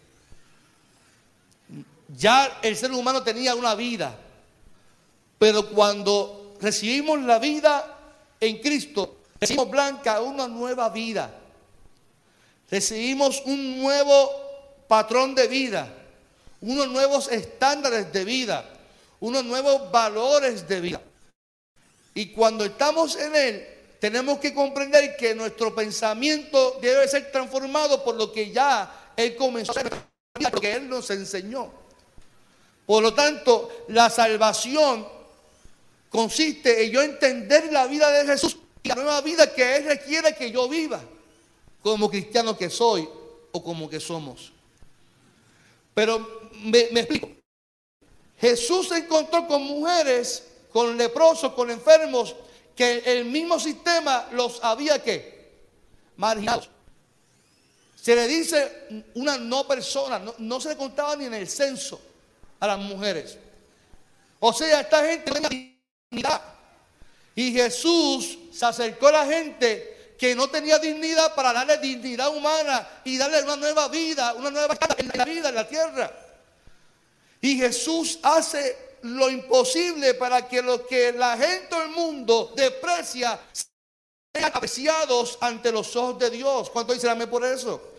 Ya 2.17 2.59
el 2.62 2.76
ser 2.76 2.93
humano 2.93 3.23
tenía 3.23 3.55
una 3.55 3.75
vida, 3.75 4.17
pero 5.38 5.69
cuando 5.71 6.57
recibimos 6.61 7.21
la 7.23 7.38
vida 7.38 7.93
en 8.46 8.58
Cristo, 8.58 9.18
recibimos 9.40 9.70
blanca 9.70 10.20
una 10.20 10.48
nueva 10.48 10.88
vida. 10.90 11.40
Recibimos 12.70 13.42
un 13.44 13.80
nuevo 13.80 14.30
patrón 14.88 15.34
de 15.34 15.48
vida, 15.48 15.92
unos 16.60 16.88
nuevos 16.88 17.30
estándares 17.30 18.12
de 18.12 18.24
vida, 18.24 18.68
unos 19.20 19.44
nuevos 19.44 19.90
valores 19.90 20.66
de 20.66 20.80
vida. 20.80 21.00
Y 22.14 22.32
cuando 22.32 22.64
estamos 22.64 23.16
en 23.16 23.34
Él, 23.34 23.68
tenemos 24.00 24.38
que 24.38 24.54
comprender 24.54 25.16
que 25.16 25.34
nuestro 25.34 25.74
pensamiento 25.74 26.78
debe 26.80 27.08
ser 27.08 27.30
transformado 27.32 28.04
por 28.04 28.14
lo 28.14 28.32
que 28.32 28.50
ya 28.50 29.12
Él 29.16 29.34
comenzó 29.36 29.72
a 29.72 29.80
hacer, 29.80 29.92
porque 30.50 30.72
Él 30.72 30.88
nos 30.88 31.10
enseñó. 31.10 31.70
Por 32.86 33.02
lo 33.02 33.14
tanto, 33.14 33.84
la 33.88 34.10
salvación 34.10 35.06
consiste 36.14 36.85
en 36.85 36.92
yo 36.92 37.02
entender 37.02 37.73
la 37.73 37.88
vida 37.88 38.09
de 38.12 38.25
Jesús 38.25 38.56
y 38.85 38.88
la 38.88 38.94
nueva 38.94 39.21
vida 39.21 39.52
que 39.52 39.78
Él 39.78 39.85
requiere 39.85 40.33
que 40.37 40.49
yo 40.49 40.68
viva, 40.68 41.02
como 41.83 42.09
cristiano 42.09 42.56
que 42.56 42.71
soy 42.71 43.09
o 43.50 43.64
como 43.64 43.90
que 43.90 43.99
somos. 43.99 44.52
Pero 45.92 46.49
me, 46.62 46.83
explico. 46.83 47.33
Jesús 48.38 48.90
se 48.90 48.99
encontró 48.99 49.49
con 49.49 49.64
mujeres, 49.64 50.44
con 50.73 50.97
leprosos, 50.97 51.52
con 51.52 51.68
enfermos, 51.73 52.37
que 52.76 52.99
el 53.06 53.25
mismo 53.25 53.59
sistema 53.59 54.28
los 54.30 54.62
había 54.62 55.02
que 55.02 55.50
marginados. 56.16 56.71
Se 58.00 58.14
le 58.14 58.28
dice 58.28 59.04
una 59.14 59.37
no 59.37 59.66
persona, 59.66 60.23
no, 60.38 60.61
se 60.61 60.68
le 60.68 60.76
contaba 60.76 61.16
ni 61.16 61.25
en 61.25 61.35
el 61.35 61.49
censo 61.49 62.00
a 62.61 62.68
las 62.68 62.78
mujeres. 62.78 63.37
O 64.38 64.52
sea, 64.52 64.80
esta 64.80 65.04
gente 65.04 65.74
Y 67.35 67.52
Jesús 67.52 68.38
se 68.52 68.64
acercó 68.64 69.09
a 69.09 69.12
la 69.12 69.26
gente 69.26 70.14
que 70.18 70.35
no 70.35 70.49
tenía 70.49 70.78
dignidad 70.78 71.35
para 71.35 71.52
darle 71.52 71.78
dignidad 71.78 72.35
humana 72.35 72.88
y 73.04 73.18
darle 73.18 73.42
una 73.42 73.56
nueva 73.56 73.88
vida, 73.88 74.35
una 74.35 74.50
nueva 74.50 74.76
en 74.97 75.09
vida, 75.25 75.49
en 75.49 75.54
la 75.54 75.68
tierra. 75.68 76.12
Y 77.40 77.56
Jesús 77.56 78.18
hace 78.23 78.94
lo 79.02 79.28
imposible 79.28 80.14
para 80.14 80.49
que 80.49 80.62
lo 80.62 80.87
que 80.87 81.12
la 81.12 81.37
gente 81.37 81.76
del 81.78 81.88
mundo 81.88 82.52
deprecia 82.56 83.38
sean 83.52 84.50
apreciados 84.54 85.37
ante 85.40 85.71
los 85.71 85.94
ojos 85.97 86.18
de 86.18 86.30
Dios. 86.30 86.71
¿Cuánto 86.71 86.94
dicen 86.94 87.11
amén 87.11 87.28
por 87.28 87.44
eso? 87.44 87.92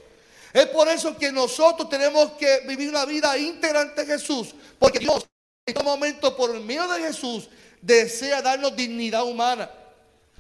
Es 0.51 0.67
por 0.67 0.87
eso 0.87 1.15
que 1.17 1.31
nosotros 1.31 1.89
tenemos 1.89 2.31
que 2.31 2.61
vivir 2.61 2.89
una 2.89 3.05
vida 3.05 3.37
íntegra 3.37 3.81
ante 3.81 4.05
Jesús, 4.05 4.55
porque 4.79 4.99
Dios 4.99 5.25
este 5.65 5.83
momento 5.83 6.35
por 6.35 6.59
medio 6.59 6.87
de 6.87 7.01
Jesús 7.01 7.49
desea 7.81 8.41
darnos 8.41 8.75
dignidad 8.75 9.23
humana, 9.23 9.69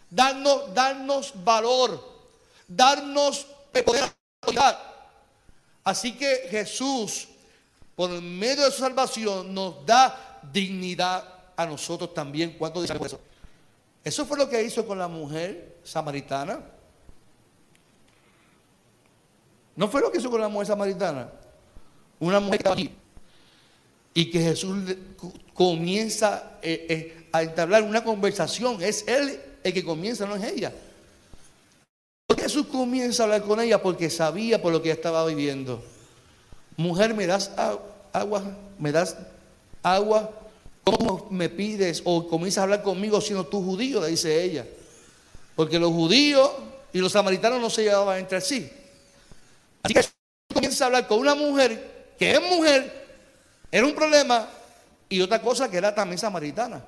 darnos, 0.09 0.71
darnos 0.71 1.33
valor, 1.43 1.99
darnos 2.67 3.47
poder. 3.83 4.03
Así 5.83 6.15
que 6.15 6.47
Jesús, 6.49 7.27
por 7.95 8.09
medio 8.21 8.65
de 8.65 8.71
su 8.71 8.81
salvación, 8.81 9.51
nos 9.51 9.83
da 9.83 10.41
dignidad 10.53 11.27
a 11.55 11.65
nosotros 11.65 12.13
también. 12.13 12.55
¿Cuánto 12.57 12.81
dice 12.81 12.93
eso? 13.03 13.19
Eso 14.03 14.25
fue 14.27 14.37
lo 14.37 14.47
que 14.47 14.61
hizo 14.61 14.85
con 14.85 14.99
la 14.99 15.07
mujer 15.07 15.79
samaritana. 15.83 16.59
¿No 19.75 19.87
fue 19.87 20.01
lo 20.01 20.11
que 20.11 20.19
hizo 20.19 20.29
con 20.29 20.39
la 20.39 20.47
mujer 20.47 20.67
samaritana? 20.67 21.31
Una 22.19 22.39
mujer 22.39 22.61
que 22.61 22.69
aquí. 22.69 22.95
Y 24.15 24.31
que 24.31 24.39
Jesús 24.39 24.77
comienza 25.53 26.57
eh, 26.63 26.87
eh, 26.89 27.27
a 27.31 27.43
entablar 27.43 27.83
una 27.83 28.03
conversación. 28.03 28.81
Es 28.81 29.07
él 29.07 29.39
el 29.63 29.73
que 29.73 29.83
comienza, 29.83 30.25
no 30.25 30.35
es 30.35 30.43
ella. 30.43 30.73
Jesús 32.45 32.67
comienza 32.67 33.23
a 33.23 33.25
hablar 33.25 33.41
con 33.41 33.59
ella 33.59 33.81
porque 33.81 34.09
sabía 34.09 34.61
por 34.61 34.71
lo 34.71 34.81
que 34.81 34.89
ella 34.89 34.95
estaba 34.95 35.25
viviendo. 35.25 35.83
Mujer, 36.77 37.13
¿me 37.13 37.25
das 37.27 37.51
agua? 38.13 38.43
¿Me 38.77 38.91
das 38.91 39.17
agua, 39.81 40.31
¿cómo 40.83 41.27
me 41.31 41.49
pides 41.49 42.01
o 42.05 42.27
comienzas 42.27 42.59
a 42.59 42.63
hablar 42.63 42.83
conmigo 42.83 43.21
siendo 43.21 43.45
tú 43.45 43.63
judío? 43.63 44.01
Le 44.01 44.09
dice 44.09 44.43
ella. 44.43 44.65
Porque 45.55 45.79
los 45.79 45.91
judíos 45.91 46.51
y 46.91 46.99
los 46.99 47.11
samaritanos 47.11 47.61
no 47.61 47.69
se 47.69 47.83
llevaban 47.83 48.19
entre 48.19 48.41
sí. 48.41 48.69
Así 49.83 49.93
que 49.93 50.01
comienza 50.53 50.83
a 50.83 50.87
hablar 50.87 51.07
con 51.07 51.19
una 51.19 51.35
mujer 51.35 52.13
que 52.19 52.31
es 52.31 52.41
mujer, 52.41 53.04
era 53.71 53.85
un 53.85 53.95
problema, 53.95 54.47
y 55.09 55.21
otra 55.21 55.41
cosa 55.41 55.69
que 55.69 55.77
era 55.77 55.93
también 55.93 56.17
samaritana. 56.17 56.83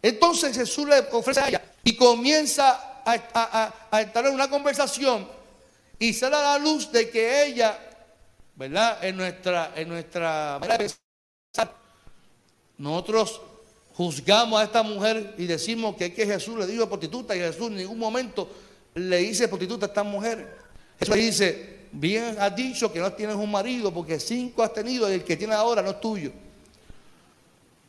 Entonces 0.00 0.56
Jesús 0.56 0.88
le 0.88 0.98
ofrece 1.12 1.40
a 1.40 1.48
ella 1.48 1.62
y 1.84 1.96
comienza 1.96 3.02
a, 3.04 4.00
entrar 4.00 4.26
en 4.26 4.34
una 4.34 4.48
conversación 4.50 5.28
y 5.98 6.12
se 6.12 6.28
da 6.28 6.42
la 6.42 6.58
luz 6.58 6.90
de 6.90 7.08
que 7.08 7.46
ella, 7.46 7.78
¿verdad? 8.56 9.04
En 9.04 9.16
nuestra, 9.16 9.72
en 9.76 9.88
nuestra 9.88 10.60
nosotros 12.78 13.40
juzgamos 13.94 14.60
a 14.60 14.64
esta 14.64 14.82
mujer 14.82 15.34
y 15.38 15.46
decimos 15.46 15.94
que 15.96 16.12
que 16.12 16.26
Jesús 16.26 16.58
le 16.58 16.66
dijo 16.66 16.88
prostituta 16.88 17.36
y 17.36 17.38
Jesús 17.38 17.68
en 17.68 17.76
ningún 17.76 17.98
momento 17.98 18.50
le 18.94 19.18
dice 19.18 19.46
prostituta 19.46 19.86
a 19.86 19.88
esta 19.88 20.02
mujer. 20.02 20.58
Jesús 20.98 21.14
le 21.14 21.22
dice, 21.22 21.81
bien 21.92 22.36
has 22.40 22.56
dicho 22.56 22.92
que 22.92 22.98
no 22.98 23.12
tienes 23.12 23.36
un 23.36 23.50
marido 23.50 23.92
porque 23.92 24.18
cinco 24.18 24.62
has 24.62 24.72
tenido 24.72 25.10
y 25.10 25.14
el 25.14 25.24
que 25.24 25.36
tienes 25.36 25.56
ahora 25.56 25.82
no 25.82 25.90
es 25.90 26.00
tuyo. 26.00 26.32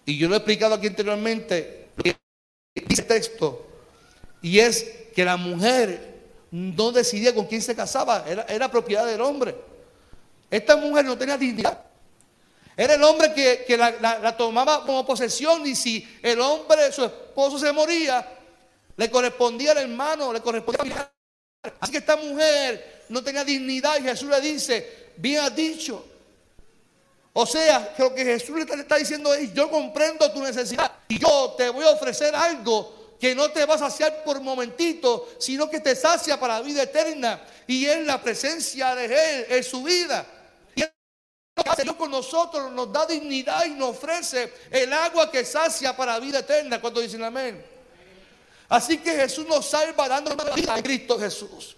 Y 0.06 0.18
yo 0.18 0.28
lo 0.28 0.36
he 0.36 0.38
explicado 0.38 0.76
aquí 0.76 0.88
anteriormente, 0.88 1.90
dice 1.96 3.02
el 3.02 3.08
texto, 3.08 3.66
y 4.42 4.60
es 4.60 4.84
que 5.16 5.24
la 5.24 5.38
mujer 5.38 6.14
no 6.52 6.92
decidía 6.92 7.34
con 7.34 7.46
quién 7.46 7.62
se 7.62 7.76
casaba, 7.76 8.26
era, 8.28 8.70
propiedad 8.70 9.06
del 9.06 9.22
hombre. 9.22 9.56
Esta 10.52 10.76
mujer 10.76 11.06
no 11.06 11.18
tenía 11.18 11.38
dignidad. 11.38 11.82
Era 12.76 12.96
el 12.96 13.04
hombre 13.04 13.34
que, 13.34 13.78
la, 13.78 14.36
tomaba 14.36 14.86
como 14.86 15.06
posesión 15.06 15.66
y 15.66 15.76
si 15.76 16.06
el 16.22 16.42
hombre, 16.42 16.92
su 16.92 17.06
esposo 17.06 17.58
se 17.58 17.72
moría, 17.72 18.28
le 18.98 19.10
correspondía 19.10 19.72
al 19.72 19.78
hermano, 19.78 20.34
le 20.34 20.42
correspondía 20.42 20.84
al 20.84 21.14
Así 21.80 21.94
que 21.94 22.00
esta 22.00 22.18
mujer 22.18 22.93
no 23.10 23.24
tenía 23.24 23.44
dignidad 23.44 23.98
y 24.00 24.04
Jesús 24.04 24.30
le 24.30 24.42
dice, 24.42 25.12
bien 25.18 25.42
has 25.42 25.56
dicho. 25.56 26.06
O 27.34 27.46
sea, 27.46 27.94
que 27.96 28.04
lo 28.04 28.14
que 28.14 28.24
Jesús 28.24 28.56
le 28.56 28.82
está, 28.82 28.96
diciendo 28.96 29.34
es, 29.34 29.54
yo 29.54 29.70
comprendo 29.70 30.32
tu 30.32 30.42
necesidad 30.42 30.92
y 31.08 31.18
yo 31.18 31.56
te 31.58 31.70
voy 31.70 31.84
a 31.84 31.90
ofrecer 31.90 32.36
algo 32.36 33.16
que 33.20 33.34
no 33.34 33.50
te 33.52 33.66
va 33.66 33.76
a 33.76 33.80
saciar 33.80 34.24
por 34.24 34.40
momentito, 34.42 35.30
sino 35.40 35.70
que 35.70 35.80
te 35.80 35.96
sacia 35.96 36.40
para 36.40 36.60
la 36.60 36.62
vida 36.62 36.84
eterna 36.84 37.42
y 37.66 37.86
es 37.86 38.06
la 38.06 38.22
presencia 38.22 38.94
de 38.96 39.06
Él 39.06 39.46
en 39.50 39.64
su 39.64 39.82
vida. 39.82 40.26
Señor 41.78 41.98
con 41.98 42.12
nosotros 42.12 42.72
nos 42.72 42.92
da 42.92 43.06
dignidad 43.06 43.66
y 43.66 43.72
nos 43.72 43.92
ofrece 43.92 44.52
el 44.72 44.92
agua 44.92 45.32
que 45.32 45.46
sacia 45.46 45.96
para 45.96 46.14
la 46.14 46.20
vida 46.20 46.40
eterna. 46.40 46.82
Cuando 46.82 47.00
dicen 47.00 47.24
amén. 47.24 47.64
Así 48.70 48.98
que 48.98 49.12
Jesús 49.12 49.48
nos 49.48 49.66
salva 49.68 50.08
dando 50.08 50.36
la 50.36 50.56
vida 50.56 50.74
a 50.74 50.82
Cristo 50.82 51.20
Jesús. 51.20 51.76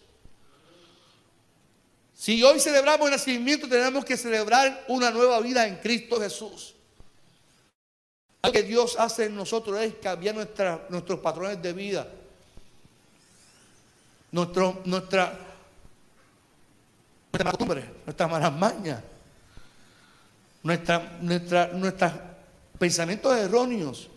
Si 2.15 2.41
hoy 2.43 2.59
celebramos 2.59 3.07
el 3.07 3.11
nacimiento, 3.11 3.67
tenemos 3.67 4.05
que 4.05 4.15
celebrar 4.15 4.85
una 4.87 5.11
nueva 5.11 5.39
vida 5.41 5.67
en 5.67 5.75
Cristo 5.77 6.19
Jesús. 6.19 6.73
Lo 8.41 8.51
que 8.51 8.63
Dios 8.63 8.95
hace 8.97 9.25
en 9.25 9.35
nosotros 9.35 9.79
es 9.81 9.95
cambiar 9.95 10.35
nuestros 10.35 11.19
patrones 11.19 11.61
de 11.61 11.73
vida, 11.73 12.07
nuestro, 14.31 14.81
nuestra, 14.85 15.37
nuestra 17.33 17.51
nuestras 18.05 18.31
malas 18.31 18.53
mañas 18.53 19.01
nuestra, 20.65 21.19
nuestra, 21.21 21.67
nuestros 21.67 22.11
pensamientos 22.79 23.37
erróneos. 23.37 24.09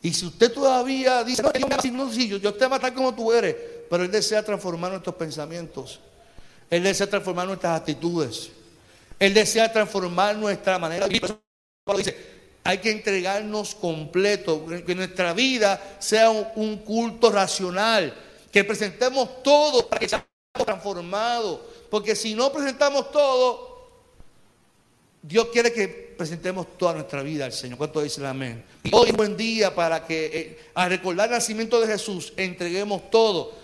Y 0.00 0.14
si 0.14 0.24
usted 0.24 0.50
todavía 0.50 1.22
dice, 1.22 1.42
no, 1.42 1.50
no, 1.52 2.12
yo, 2.12 2.38
yo 2.38 2.54
te 2.54 2.60
voy 2.60 2.66
a 2.66 2.68
matar 2.70 2.94
como 2.94 3.14
tú 3.14 3.30
eres, 3.30 3.54
pero 3.90 4.02
Él 4.02 4.10
desea 4.10 4.42
transformar 4.42 4.92
nuestros 4.92 5.14
pensamientos. 5.16 6.00
Él 6.70 6.84
desea 6.84 7.08
transformar 7.08 7.48
nuestras 7.48 7.80
actitudes. 7.80 8.50
Él 9.18 9.34
desea 9.34 9.70
transformar 9.70 10.36
nuestra 10.36 10.78
manera 10.78 11.06
de 11.06 11.12
vivir. 11.12 11.36
Dice, 11.96 12.16
hay 12.62 12.78
que 12.78 12.92
entregarnos 12.92 13.74
completo, 13.74 14.64
que 14.86 14.94
nuestra 14.94 15.32
vida 15.32 15.96
sea 15.98 16.30
un, 16.30 16.78
culto 16.78 17.30
racional, 17.30 18.14
que 18.52 18.62
presentemos 18.62 19.42
todo 19.42 19.88
para 19.88 19.98
que 19.98 20.08
seamos 20.08 20.26
transformados. 20.64 21.60
Porque 21.90 22.14
si 22.14 22.34
no 22.34 22.52
presentamos 22.52 23.10
todo, 23.10 23.90
Dios 25.22 25.48
quiere 25.52 25.72
que 25.72 25.88
presentemos 25.88 26.78
toda 26.78 26.94
nuestra 26.94 27.22
vida 27.22 27.46
al 27.46 27.52
Señor. 27.52 27.78
¿Cuánto 27.78 28.00
dice 28.00 28.20
el 28.20 28.26
amén? 28.26 28.64
Hoy 28.92 29.08
es 29.08 29.16
buen 29.16 29.36
día 29.36 29.74
para 29.74 30.06
que 30.06 30.26
eh, 30.26 30.58
al 30.74 30.90
recordar 30.90 31.28
el 31.28 31.34
nacimiento 31.34 31.80
de 31.80 31.88
Jesús 31.88 32.32
entreguemos 32.36 33.10
todo 33.10 33.59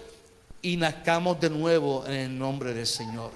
y 0.66 0.76
nazcamos 0.76 1.38
de 1.40 1.48
nuevo 1.48 2.04
en 2.08 2.12
el 2.12 2.36
nombre 2.36 2.74
del 2.74 2.88
Señor. 2.88 3.30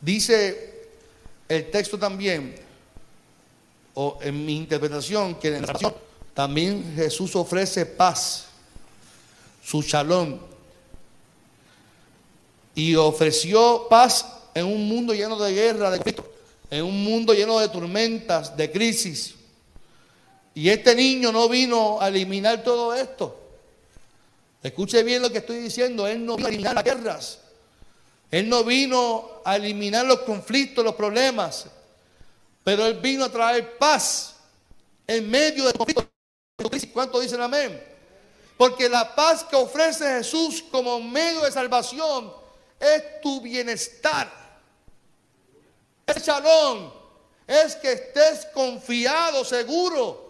Dice 0.00 0.88
el 1.48 1.70
texto 1.70 1.96
también, 1.96 2.56
o 3.94 4.18
en 4.20 4.44
mi 4.44 4.56
interpretación, 4.56 5.36
que 5.36 5.56
en 5.56 5.66
también 6.34 6.92
Jesús 6.96 7.36
ofrece 7.36 7.86
paz, 7.86 8.46
su 9.62 9.82
shalom, 9.82 10.40
y 12.74 12.96
ofreció 12.96 13.86
paz 13.88 14.26
en 14.52 14.66
un 14.66 14.88
mundo 14.88 15.14
lleno 15.14 15.38
de 15.38 15.52
guerra, 15.52 15.92
de 15.92 16.22
en 16.72 16.84
un 16.84 17.04
mundo 17.04 17.34
lleno 17.34 17.60
de 17.60 17.68
tormentas, 17.68 18.56
de 18.56 18.68
crisis. 18.68 19.36
Y 20.54 20.68
este 20.68 20.94
niño 20.94 21.32
no 21.32 21.48
vino 21.48 22.00
a 22.00 22.08
eliminar 22.08 22.62
todo 22.62 22.94
esto. 22.94 23.36
Escuche 24.62 25.02
bien 25.02 25.22
lo 25.22 25.30
que 25.30 25.38
estoy 25.38 25.58
diciendo. 25.58 26.06
Él 26.06 26.24
no 26.24 26.36
vino 26.36 26.46
a 26.46 26.50
eliminar 26.50 26.74
las 26.74 26.84
guerras. 26.84 27.38
Él 28.30 28.48
no 28.48 28.62
vino 28.64 29.40
a 29.44 29.56
eliminar 29.56 30.04
los 30.06 30.20
conflictos, 30.20 30.84
los 30.84 30.94
problemas. 30.94 31.66
Pero 32.62 32.86
Él 32.86 32.94
vino 32.94 33.24
a 33.24 33.32
traer 33.32 33.78
paz 33.78 34.36
en 35.06 35.28
medio 35.30 35.66
de 35.66 35.72
conflictos. 35.72 36.06
¿Cuánto 36.92 37.20
dicen 37.20 37.40
amén? 37.40 37.82
Porque 38.56 38.88
la 38.88 39.14
paz 39.14 39.44
que 39.44 39.56
ofrece 39.56 40.04
Jesús 40.18 40.62
como 40.70 41.00
medio 41.00 41.40
de 41.42 41.50
salvación 41.50 42.30
es 42.78 43.20
tu 43.22 43.40
bienestar. 43.40 44.30
El 46.06 46.20
shalom 46.20 46.92
es 47.46 47.76
que 47.76 47.92
estés 47.92 48.46
confiado, 48.52 49.44
seguro, 49.44 50.29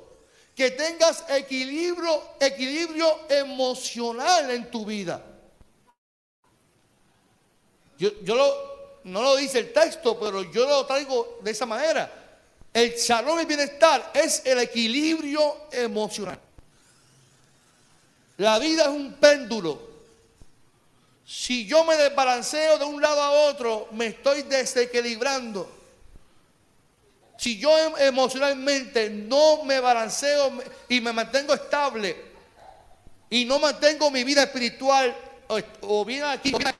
que 0.60 0.72
tengas 0.72 1.24
equilibrio, 1.30 2.22
equilibrio 2.38 3.20
emocional 3.30 4.50
en 4.50 4.70
tu 4.70 4.84
vida. 4.84 5.18
Yo, 7.96 8.12
no 9.04 9.22
lo 9.22 9.36
dice 9.36 9.60
el 9.60 9.72
texto, 9.72 10.20
pero 10.20 10.42
yo 10.52 10.68
lo 10.68 10.84
traigo 10.84 11.38
de 11.42 11.50
esa 11.50 11.64
manera. 11.64 12.12
El 12.74 12.90
shalom 12.90 13.40
y 13.40 13.46
bienestar 13.46 14.10
es 14.12 14.42
el 14.44 14.58
equilibrio 14.58 15.40
emocional. 15.72 16.38
La 18.36 18.58
vida 18.58 18.82
es 18.82 18.88
un 18.90 19.14
péndulo. 19.14 19.80
Si 21.24 21.64
yo 21.64 21.84
me 21.84 21.96
desbalanceo 21.96 22.76
de 22.76 22.84
un 22.84 23.00
lado 23.00 23.22
a 23.22 23.30
otro, 23.48 23.88
me 23.92 24.08
estoy 24.08 24.42
desequilibrando. 24.42 25.79
Si 27.40 27.56
yo 27.56 27.70
em, 27.78 27.94
emocionalmente 28.08 29.08
no 29.08 29.64
me 29.64 29.80
balanceo 29.80 30.52
y 30.90 31.00
me 31.00 31.10
mantengo 31.10 31.54
estable 31.54 32.14
y 33.30 33.46
no 33.46 33.58
mantengo 33.58 34.10
mi 34.10 34.24
vida 34.24 34.42
espiritual 34.42 35.16
o, 35.80 36.04
bien 36.04 36.24
aquí, 36.24 36.52
de 36.52 36.74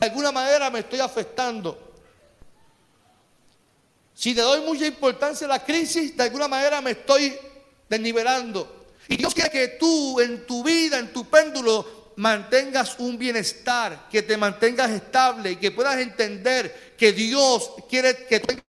alguna 0.00 0.32
manera 0.32 0.70
me 0.70 0.78
estoy 0.78 1.00
afectando. 1.00 1.92
Si 4.14 4.32
le 4.32 4.40
doy 4.40 4.62
mucha 4.62 4.86
importancia 4.86 5.46
a 5.46 5.50
la 5.50 5.62
crisis, 5.62 6.16
de 6.16 6.22
alguna 6.22 6.48
manera 6.48 6.80
me 6.80 6.92
estoy 6.92 7.36
desnivelando. 7.86 8.86
Y 9.08 9.18
Dios 9.18 9.34
quiere 9.34 9.50
que 9.50 9.68
tú 9.78 10.18
en 10.20 10.46
tu 10.46 10.64
vida, 10.64 10.98
en 10.98 11.12
tu 11.12 11.28
péndulo, 11.28 12.14
mantengas 12.16 12.98
un 12.98 13.18
bienestar, 13.18 14.08
que 14.10 14.22
te 14.22 14.38
mantengas 14.38 14.90
estable 14.90 15.50
y 15.50 15.56
que 15.56 15.70
puedas 15.70 15.98
entender 15.98 16.94
que 16.96 17.12
Dios 17.12 17.72
quiere 17.90 18.24
que 18.24 18.40
tengas 18.40 18.65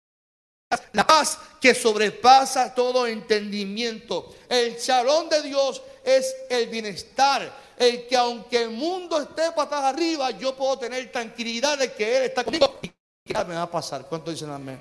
la 0.93 1.06
paz 1.06 1.38
que 1.60 1.75
sobrepasa 1.75 2.73
todo 2.73 3.08
entendimiento. 3.08 4.36
El 4.49 4.75
shalom 4.75 5.30
de 5.30 5.41
Dios 5.43 5.82
es 6.04 6.36
el 6.49 6.67
bienestar. 6.67 7.65
El 7.78 8.08
que 8.08 8.15
aunque 8.15 8.63
el 8.63 8.69
mundo 8.69 9.21
esté 9.21 9.51
patas 9.51 9.84
arriba, 9.84 10.32
yo 10.32 10.56
puedo 10.56 10.80
tener 10.80 11.12
tranquilidad 11.12 11.78
de 11.78 11.91
que 11.91 12.17
Él 12.17 12.23
está 12.23 12.43
conmigo 12.43 12.80
y 12.82 13.34
me 13.34 13.56
va 13.56 13.63
a 13.63 13.71
pasar. 13.71 14.06
¿Cuánto 14.08 14.32
dicen 14.32 14.49
amén? 14.49 14.80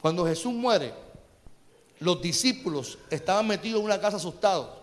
Cuando 0.00 0.26
Jesús 0.26 0.52
muere, 0.52 0.94
los 2.00 2.20
discípulos 2.20 2.98
estaban 3.10 3.46
metidos 3.46 3.80
en 3.80 3.84
una 3.84 4.00
casa 4.00 4.16
asustados. 4.16 4.78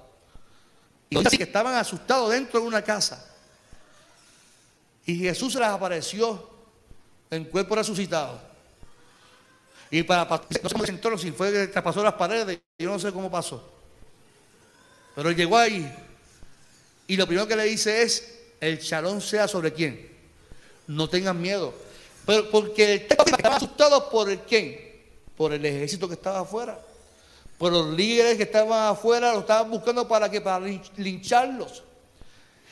Y 1.10 1.22
que 1.24 1.44
estaban 1.44 1.74
asustados 1.74 2.30
dentro 2.30 2.62
de 2.62 2.68
una 2.68 2.84
casa. 2.84 3.26
Y 5.06 5.18
Jesús 5.18 5.54
se 5.54 5.60
les 5.60 5.68
apareció 5.68 6.50
en 7.32 7.46
cuerpo 7.46 7.76
resucitado. 7.76 8.49
Y 9.92 10.04
para 10.04 10.26
no 10.30 10.70
sé 10.70 10.74
cómo 10.74 10.86
entró, 10.86 11.18
si 11.18 11.32
fue 11.32 11.52
que 11.52 11.68
traspasó 11.68 12.04
las 12.04 12.14
paredes, 12.14 12.60
yo 12.78 12.90
no 12.90 13.00
sé 13.00 13.12
cómo 13.12 13.30
pasó. 13.32 13.68
Pero 15.16 15.32
llegó 15.32 15.58
ahí. 15.58 15.92
Y 17.08 17.18
lo 17.18 17.26
primero 17.26 17.48
que 17.48 17.56
le 17.56 17.64
dice 17.64 18.04
es: 18.04 18.40
el 18.60 18.80
chalón 18.80 19.22
sea 19.22 19.48
sobre 19.48 19.74
quién. 19.74 20.08
No 20.88 21.10
tengan 21.10 21.42
miedo. 21.42 21.74
Pero 22.26 22.50
porque 22.52 22.94
estaban 22.94 23.54
asustados 23.54 24.04
por 24.06 24.30
el 24.30 24.40
quién? 24.42 24.80
Por 25.36 25.54
el 25.54 25.66
ejército 25.66 26.08
que 26.08 26.14
estaba 26.14 26.42
afuera. 26.42 26.80
Por 27.58 27.72
los 27.72 27.90
líderes 27.96 28.38
que 28.38 28.44
estaban 28.44 28.92
afuera, 28.94 29.34
lo 29.34 29.40
estaban 29.40 29.72
buscando 29.72 30.08
para 30.08 30.30
que 30.30 30.40
para 30.40 30.66
lincharlos. 30.98 31.84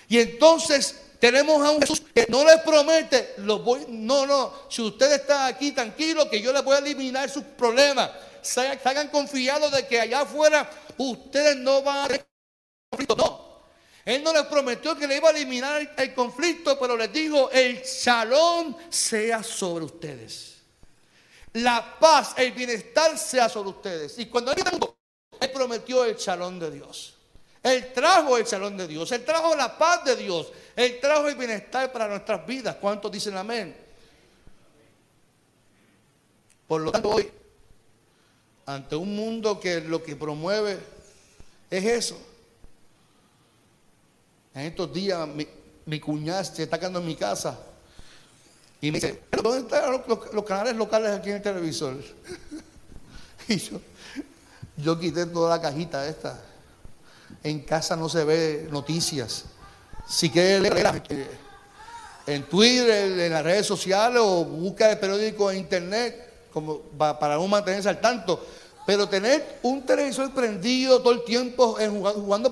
Y 0.07 0.19
entonces 0.19 1.06
tenemos 1.19 1.65
a 1.65 1.71
un 1.71 1.81
Jesús 1.81 2.01
que 2.13 2.27
no 2.29 2.45
les 2.45 2.61
promete, 2.61 3.33
los 3.37 3.61
no, 3.89 4.25
no, 4.25 4.53
si 4.69 4.81
ustedes 4.81 5.21
están 5.21 5.51
aquí 5.51 5.71
tranquilos, 5.71 6.25
que 6.25 6.41
yo 6.41 6.53
les 6.53 6.63
voy 6.63 6.75
a 6.75 6.79
eliminar 6.79 7.29
sus 7.29 7.43
problemas. 7.43 8.11
Salgan 8.41 9.09
confiados 9.09 9.71
de 9.71 9.87
que 9.87 9.99
allá 9.99 10.21
afuera 10.21 10.69
ustedes 10.97 11.57
no 11.57 11.81
van 11.81 12.05
a 12.05 12.07
tener 12.07 12.27
conflicto. 12.89 13.15
No. 13.15 13.47
Él 14.05 14.23
no 14.23 14.31
les 14.31 14.43
prometió 14.43 14.95
que 14.95 15.05
le 15.05 15.17
iba 15.17 15.27
a 15.27 15.31
eliminar 15.31 15.95
el 15.97 16.13
conflicto, 16.13 16.79
pero 16.79 16.95
les 16.95 17.11
dijo, 17.11 17.49
el 17.51 17.81
shalom 17.81 18.75
sea 18.89 19.43
sobre 19.43 19.83
ustedes. 19.83 20.55
La 21.53 21.97
paz, 21.99 22.33
el 22.37 22.53
bienestar 22.53 23.17
sea 23.17 23.49
sobre 23.49 23.69
ustedes. 23.69 24.17
Y 24.19 24.27
cuando 24.27 24.53
él 24.53 25.51
prometió 25.51 26.05
el 26.05 26.15
shalom 26.15 26.57
de 26.59 26.71
Dios. 26.71 27.16
Él 27.67 27.91
trajo 27.93 28.37
el 28.37 28.45
shalom 28.45 28.77
de 28.77 28.87
Dios. 28.87 29.11
Él 29.11 29.23
trajo 29.25 29.55
la 29.55 29.77
paz 29.77 30.03
de 30.05 30.15
Dios. 30.15 30.51
Él 30.75 30.99
trajo 31.01 31.27
el 31.27 31.35
bienestar 31.35 31.91
para 31.91 32.07
nuestras 32.07 32.45
vidas. 32.45 32.75
¿Cuántos 32.75 33.11
dicen 33.11 33.35
amén? 33.35 33.75
Por 36.67 36.81
lo 36.81 36.91
tanto, 36.91 37.09
hoy, 37.09 37.31
ante 38.65 38.95
un 38.95 39.15
mundo 39.15 39.59
que 39.59 39.79
lo 39.81 40.03
que 40.03 40.15
promueve 40.15 40.77
es 41.69 41.85
eso, 41.85 42.17
en 44.53 44.65
estos 44.65 44.91
días 44.91 45.27
mi, 45.85 45.99
cuñada 45.99 46.43
se 46.43 46.63
está 46.63 46.77
quedando 46.77 46.99
en 46.99 47.05
mi 47.05 47.15
casa 47.15 47.57
y 48.81 48.91
me 48.91 48.99
dice, 48.99 49.21
¿dónde 49.31 49.59
están 49.59 50.03
los, 50.33 50.43
canales 50.43 50.75
locales 50.75 51.11
aquí 51.11 51.29
en 51.29 51.37
el 51.37 51.41
televisor? 51.41 51.95
y 53.47 53.57
yo, 53.57 53.79
yo 54.75 54.99
quité 54.99 55.25
toda 55.25 55.55
la 55.55 55.61
cajita 55.61 56.07
esta. 56.07 56.43
En 57.43 57.61
casa 57.61 57.95
no 57.95 58.09
se 58.09 58.23
ve 58.23 58.67
noticias. 58.71 59.45
Si 60.07 60.29
quiere 60.29 60.59
leer 60.59 61.01
en 62.25 62.43
Twitter, 62.43 63.19
en 63.19 63.31
las 63.31 63.43
redes 63.43 63.65
sociales 63.65 64.21
o 64.23 64.43
busca 64.45 64.91
el 64.91 64.99
periódico 64.99 65.51
en 65.51 65.59
internet 65.59 66.49
como 66.51 66.79
para 66.79 67.35
no 67.35 67.47
mantenerse 67.47 67.89
al 67.89 68.01
tanto. 68.01 68.45
Pero 68.85 69.07
tener 69.07 69.59
un 69.63 69.85
televisor 69.85 70.33
prendido 70.33 70.99
todo 71.01 71.13
el 71.13 71.23
tiempo 71.23 71.79
en 71.79 71.91
jugando, 71.91 72.21
jugando 72.21 72.51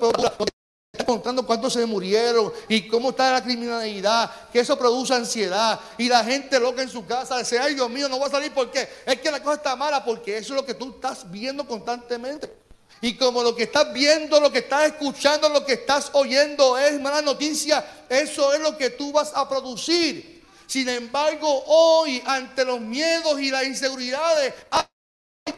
contando 1.06 1.46
cuántos 1.46 1.74
se 1.74 1.86
murieron 1.86 2.52
y 2.68 2.88
cómo 2.88 3.10
está 3.10 3.32
la 3.32 3.44
criminalidad, 3.44 4.32
que 4.52 4.60
eso 4.60 4.78
produce 4.78 5.14
ansiedad 5.14 5.80
y 5.98 6.08
la 6.08 6.24
gente 6.24 6.60
loca 6.60 6.82
en 6.82 6.90
su 6.90 7.06
casa 7.06 7.38
dice, 7.38 7.60
ay 7.60 7.76
Dios 7.76 7.90
mío, 7.90 8.10
no 8.10 8.20
va 8.20 8.28
a 8.28 8.32
salir 8.32 8.52
porque 8.54 8.88
es 9.06 9.20
que 9.20 9.32
la 9.32 9.42
cosa 9.42 9.56
está 9.56 9.76
mala, 9.76 10.04
porque 10.04 10.38
eso 10.38 10.54
es 10.54 10.62
lo 10.62 10.66
que 10.66 10.74
tú 10.74 10.92
estás 10.92 11.30
viendo 11.30 11.66
constantemente. 11.66 12.65
Y 13.02 13.16
como 13.16 13.44
lo 13.44 13.56
que 13.56 13.64
estás 13.64 13.92
viendo, 13.94 14.40
lo 14.40 14.52
que 14.52 14.60
estás 14.60 14.86
escuchando, 14.86 15.50
lo 15.50 15.66
que 15.66 15.74
estás 15.74 16.10
oyendo 16.14 16.78
es 16.78 17.00
mala 17.00 17.22
noticia, 17.22 18.06
eso 18.10 18.54
es 18.54 18.60
lo 18.62 18.78
que 18.78 18.92
tú 18.92 19.12
vas 19.12 19.32
a 19.36 19.48
producir. 19.48 20.44
Sin 20.66 20.90
embargo, 20.90 21.64
hoy, 21.68 22.24
ante 22.26 22.66
los 22.66 22.80
miedos 22.80 23.40
y 23.40 23.52
las 23.52 23.66
inseguridades, 23.66 24.54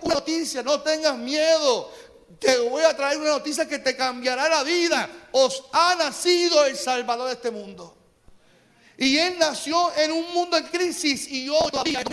una 0.02 0.15
noticia, 0.15 0.63
no 0.63 0.82
tengas 0.82 1.17
miedo 1.17 1.89
te 2.39 2.58
voy 2.60 2.84
a 2.84 2.95
traer 2.95 3.17
una 3.17 3.32
noticia 3.32 3.67
que 3.67 3.80
te 3.80 3.95
cambiará 3.95 4.47
la 4.50 4.63
vida. 4.63 5.10
Os 5.32 5.63
ha 5.71 5.95
nacido 5.95 6.65
el 6.65 6.76
Salvador 6.76 7.28
de 7.28 7.34
este 7.34 7.52
mundo. 7.52 7.95
Y 8.97 9.17
Él 9.17 9.38
nació 9.39 9.95
en 9.95 10.12
un 10.12 10.34
mundo 10.34 10.58
en 10.58 10.65
crisis 10.65 11.28
y 11.28 11.47
hoy 11.50 11.69
en 11.86 12.04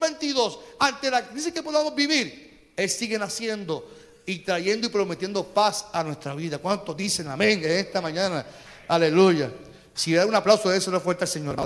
2022, 0.00 0.58
ante 0.78 1.10
la 1.10 1.26
crisis 1.26 1.52
que 1.52 1.62
podamos 1.62 1.94
vivir, 1.94 2.72
Él 2.76 2.88
sigue 2.88 3.18
naciendo 3.18 3.86
y 4.26 4.40
trayendo 4.40 4.86
y 4.86 4.90
prometiendo 4.90 5.44
paz 5.44 5.86
a 5.92 6.02
nuestra 6.04 6.34
vida. 6.34 6.58
¿Cuántos 6.58 6.96
dicen 6.96 7.28
amén 7.28 7.62
en 7.64 7.70
esta 7.70 8.00
mañana? 8.00 8.44
Aleluya. 8.88 9.50
Si 9.94 10.14
da 10.14 10.26
un 10.26 10.34
aplauso 10.34 10.68
de 10.70 10.78
eso, 10.78 10.90
no 10.90 11.00
fuerte 11.00 11.24
al 11.24 11.28
Señor. 11.28 11.56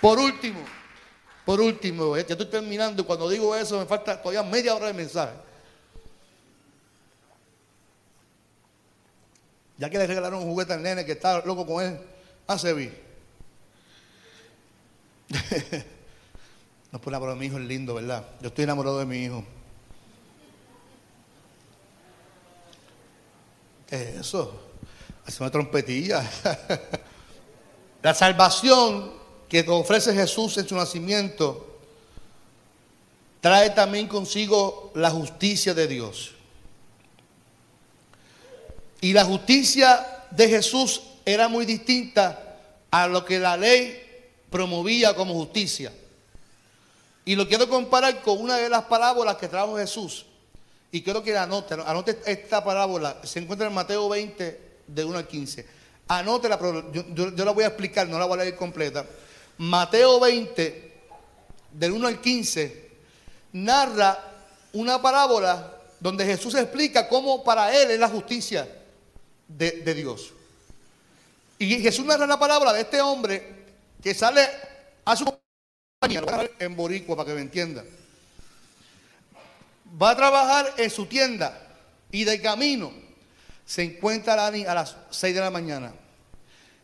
Por 0.00 0.18
último, 0.18 0.60
por 1.44 1.60
último, 1.60 2.16
ya 2.16 2.22
estoy 2.22 2.46
terminando 2.46 3.04
cuando 3.06 3.28
digo 3.28 3.54
eso 3.54 3.78
me 3.78 3.86
falta 3.86 4.20
todavía 4.20 4.42
media 4.42 4.74
hora 4.74 4.86
de 4.86 4.92
mensaje. 4.92 5.32
Ya 9.78 9.90
que 9.90 9.98
le 9.98 10.06
regalaron 10.06 10.42
un 10.42 10.50
juguete 10.50 10.72
al 10.72 10.82
nene 10.82 11.04
que 11.04 11.12
está 11.12 11.44
loco 11.44 11.66
con 11.66 11.84
él, 11.84 12.00
hace 12.46 12.72
vi. 12.72 12.90
no 16.96 17.12
es 17.12 17.20
por 17.20 17.36
mi 17.36 17.46
hijo 17.46 17.58
es 17.58 17.64
lindo, 17.64 17.94
¿verdad? 17.94 18.24
Yo 18.40 18.48
estoy 18.48 18.64
enamorado 18.64 18.98
de 18.98 19.04
mi 19.04 19.18
hijo. 19.18 19.44
¿Qué 23.86 23.96
es 23.96 24.16
eso? 24.16 24.58
Hace 25.26 25.42
una 25.42 25.50
trompetilla. 25.50 26.28
La 28.02 28.14
salvación 28.14 29.12
que 29.48 29.60
ofrece 29.68 30.14
Jesús 30.14 30.56
en 30.58 30.66
su 30.66 30.74
nacimiento 30.74 31.80
trae 33.40 33.70
también 33.70 34.08
consigo 34.08 34.90
la 34.94 35.10
justicia 35.10 35.74
de 35.74 35.86
Dios. 35.86 36.32
Y 39.00 39.12
la 39.12 39.24
justicia 39.24 40.24
de 40.30 40.48
Jesús 40.48 41.02
era 41.24 41.48
muy 41.48 41.66
distinta 41.66 42.58
a 42.90 43.06
lo 43.06 43.24
que 43.24 43.38
la 43.38 43.56
ley 43.56 44.02
promovía 44.50 45.14
como 45.14 45.34
justicia. 45.34 45.92
Y 47.26 47.34
lo 47.34 47.46
quiero 47.46 47.68
comparar 47.68 48.22
con 48.22 48.40
una 48.40 48.56
de 48.56 48.70
las 48.70 48.84
parábolas 48.84 49.36
que 49.36 49.48
trajo 49.48 49.76
Jesús. 49.76 50.24
Y 50.92 51.02
quiero 51.02 51.22
que 51.22 51.36
anote, 51.36 51.74
anote 51.74 52.18
esta 52.24 52.64
parábola. 52.64 53.20
Se 53.24 53.40
encuentra 53.40 53.66
en 53.66 53.74
Mateo 53.74 54.08
20, 54.08 54.66
de 54.86 55.04
1 55.04 55.18
al 55.18 55.26
15. 55.26 55.66
Anótela, 56.08 56.56
pero 56.56 56.92
yo 56.92 57.44
la 57.44 57.50
voy 57.50 57.64
a 57.64 57.66
explicar, 57.66 58.08
no 58.08 58.16
la 58.18 58.26
voy 58.26 58.38
a 58.38 58.44
leer 58.44 58.56
completa. 58.56 59.04
Mateo 59.58 60.20
20, 60.20 60.94
del 61.72 61.92
1 61.92 62.06
al 62.06 62.20
15, 62.20 62.90
narra 63.54 64.18
una 64.72 65.02
parábola 65.02 65.72
donde 65.98 66.24
Jesús 66.24 66.54
explica 66.54 67.08
cómo 67.08 67.42
para 67.42 67.76
él 67.76 67.90
es 67.90 67.98
la 67.98 68.08
justicia 68.08 68.68
de, 69.48 69.94
Dios. 69.94 70.32
Y 71.58 71.80
Jesús 71.80 72.04
narra 72.04 72.26
la 72.26 72.38
parábola 72.38 72.72
de 72.72 72.82
este 72.82 73.00
hombre 73.00 73.64
que 74.00 74.14
sale 74.14 74.46
a 75.04 75.16
su 75.16 75.24
en 76.58 76.76
Boricua 76.76 77.16
para 77.16 77.28
que 77.28 77.34
me 77.34 77.42
entienda. 77.42 77.84
Va 80.00 80.10
a 80.10 80.16
trabajar 80.16 80.74
en 80.76 80.90
su 80.90 81.06
tienda 81.06 81.58
y 82.10 82.24
de 82.24 82.40
camino 82.40 82.92
se 83.64 83.82
encuentra 83.82 84.34
a 84.34 84.36
Lani 84.36 84.64
a 84.64 84.74
las 84.74 84.96
6 85.10 85.34
de 85.34 85.40
la 85.40 85.50
mañana. 85.50 85.92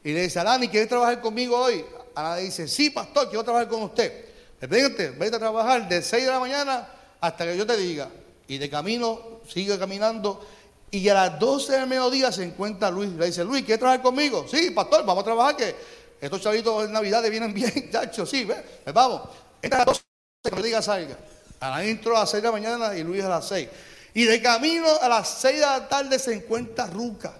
Y 0.04 0.12
le 0.12 0.22
dice, 0.22 0.40
Alani, 0.40 0.68
¿quieres 0.68 0.88
trabajar 0.88 1.20
conmigo 1.20 1.56
hoy? 1.56 1.84
Ana 2.14 2.36
dice, 2.36 2.66
sí, 2.66 2.90
pastor, 2.90 3.28
quiero 3.28 3.44
trabajar 3.44 3.68
con 3.68 3.82
usted. 3.84 4.26
Vente, 4.60 5.10
vete 5.10 5.36
a 5.36 5.38
trabajar 5.38 5.88
de 5.88 6.02
6 6.02 6.24
de 6.24 6.30
la 6.30 6.40
mañana 6.40 6.88
hasta 7.20 7.44
que 7.44 7.56
yo 7.56 7.66
te 7.66 7.76
diga. 7.76 8.10
Y 8.48 8.58
de 8.58 8.68
camino, 8.68 9.40
sigue 9.48 9.78
caminando. 9.78 10.44
Y 10.90 11.08
a 11.08 11.14
las 11.14 11.38
12 11.38 11.72
del 11.72 11.86
mediodía 11.86 12.32
se 12.32 12.42
encuentra 12.42 12.90
Luis. 12.90 13.10
Le 13.10 13.26
dice, 13.26 13.44
Luis, 13.44 13.64
¿quieres 13.64 13.78
trabajar 13.78 14.02
conmigo? 14.02 14.46
Sí, 14.48 14.70
pastor, 14.70 15.06
vamos 15.06 15.22
a 15.22 15.24
trabajar 15.24 15.56
que 15.56 15.74
estos 16.22 16.40
chavitos 16.40 16.86
de 16.86 16.92
Navidad 16.92 17.20
vienen 17.28 17.52
bien, 17.54 17.90
chacho, 17.90 18.24
sí, 18.24 18.46
pues 18.46 18.62
vamos. 18.94 19.22
Esta 19.60 19.76
a 19.76 19.78
las 19.80 19.86
12 19.86 20.02
que 20.44 20.50
me 20.54 20.62
diga 20.62 20.80
salga. 20.80 21.18
A 21.58 21.70
la 21.70 21.84
intro 21.84 22.16
a 22.16 22.20
las 22.20 22.30
6 22.30 22.42
de 22.42 22.48
la 22.48 22.52
mañana 22.52 22.96
y 22.96 23.02
Luis 23.02 23.24
a 23.24 23.28
las 23.28 23.48
6. 23.48 23.68
Y 24.14 24.24
de 24.24 24.40
camino 24.40 24.86
a 25.00 25.08
las 25.08 25.28
6 25.40 25.54
de 25.56 25.60
la 25.66 25.88
tarde 25.88 26.18
se 26.20 26.34
encuentra 26.34 26.86
Ruca. 26.86 27.32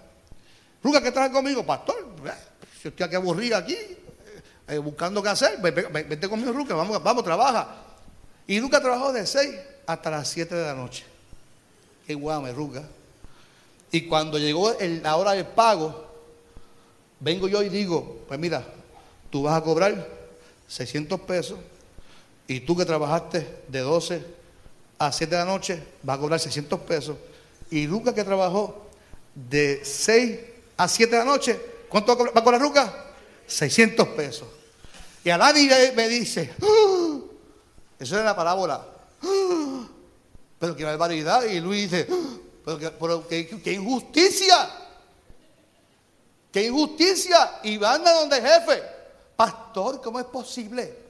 Ruca, 0.82 1.00
¿qué 1.00 1.12
trae 1.12 1.30
conmigo? 1.30 1.64
Pastor, 1.64 2.16
si 2.80 2.88
estoy 2.88 3.06
aquí 3.06 3.14
aburrido 3.14 3.56
aquí, 3.56 3.78
eh, 4.66 4.78
buscando 4.78 5.22
qué 5.22 5.28
hacer, 5.28 5.60
vete 5.60 6.28
conmigo, 6.28 6.52
Ruca, 6.52 6.74
vamos, 6.74 7.00
vamos, 7.00 7.22
trabaja. 7.22 7.68
Y 8.48 8.58
Ruca 8.60 8.80
trabajó 8.80 9.12
de 9.12 9.24
6 9.24 9.54
hasta 9.86 10.10
las 10.10 10.28
7 10.28 10.56
de 10.56 10.66
la 10.66 10.74
noche. 10.74 11.04
Qué 12.04 12.14
guame, 12.14 12.52
Ruca. 12.52 12.82
Y 13.92 14.08
cuando 14.08 14.38
llegó 14.38 14.74
la 14.80 15.16
hora 15.16 15.32
del 15.32 15.46
pago, 15.46 16.11
vengo 17.22 17.48
yo 17.48 17.62
y 17.62 17.68
digo, 17.68 18.24
pues 18.26 18.38
mira, 18.38 18.66
tú 19.30 19.44
vas 19.44 19.56
a 19.56 19.62
cobrar 19.62 20.08
600 20.68 21.20
pesos 21.20 21.58
y 22.46 22.60
tú 22.60 22.76
que 22.76 22.84
trabajaste 22.84 23.46
de 23.68 23.80
12 23.80 24.22
a 24.98 25.12
7 25.12 25.34
de 25.34 25.40
la 25.40 25.46
noche, 25.46 25.82
vas 26.02 26.18
a 26.18 26.20
cobrar 26.20 26.40
600 26.40 26.80
pesos. 26.80 27.16
Y 27.70 27.86
Ruca 27.86 28.14
que 28.14 28.24
trabajó 28.24 28.86
de 29.34 29.80
6 29.84 30.38
a 30.76 30.88
7 30.88 31.10
de 31.10 31.18
la 31.18 31.24
noche, 31.24 31.58
¿cuánto 31.88 32.16
va 32.16 32.30
a 32.34 32.44
cobrar 32.44 32.60
Ruca? 32.60 32.92
600 33.46 34.08
pesos. 34.08 34.48
Y 35.24 35.30
Alani 35.30 35.68
me 35.94 36.08
dice, 36.08 36.52
¡Ah!". 36.60 37.18
eso 37.98 38.18
es 38.18 38.24
la 38.24 38.36
parábola, 38.36 38.84
¡Ah!". 39.22 39.88
pero 40.58 40.76
qué 40.76 40.84
barbaridad. 40.84 41.44
Y 41.44 41.60
Luis 41.60 41.90
dice, 41.90 42.06
¡Ah!, 42.10 42.90
pero, 43.00 43.26
qué, 43.28 43.72
injusticia, 43.72 44.68
qué 46.52 46.66
injusticia. 46.66 47.60
Y 47.62 47.78
van 47.78 48.06
a 48.06 48.12
donde 48.12 48.40
jefe, 48.40 48.82
pastor, 49.36 50.00
¿cómo 50.00 50.20
es 50.20 50.26
posible? 50.26 51.00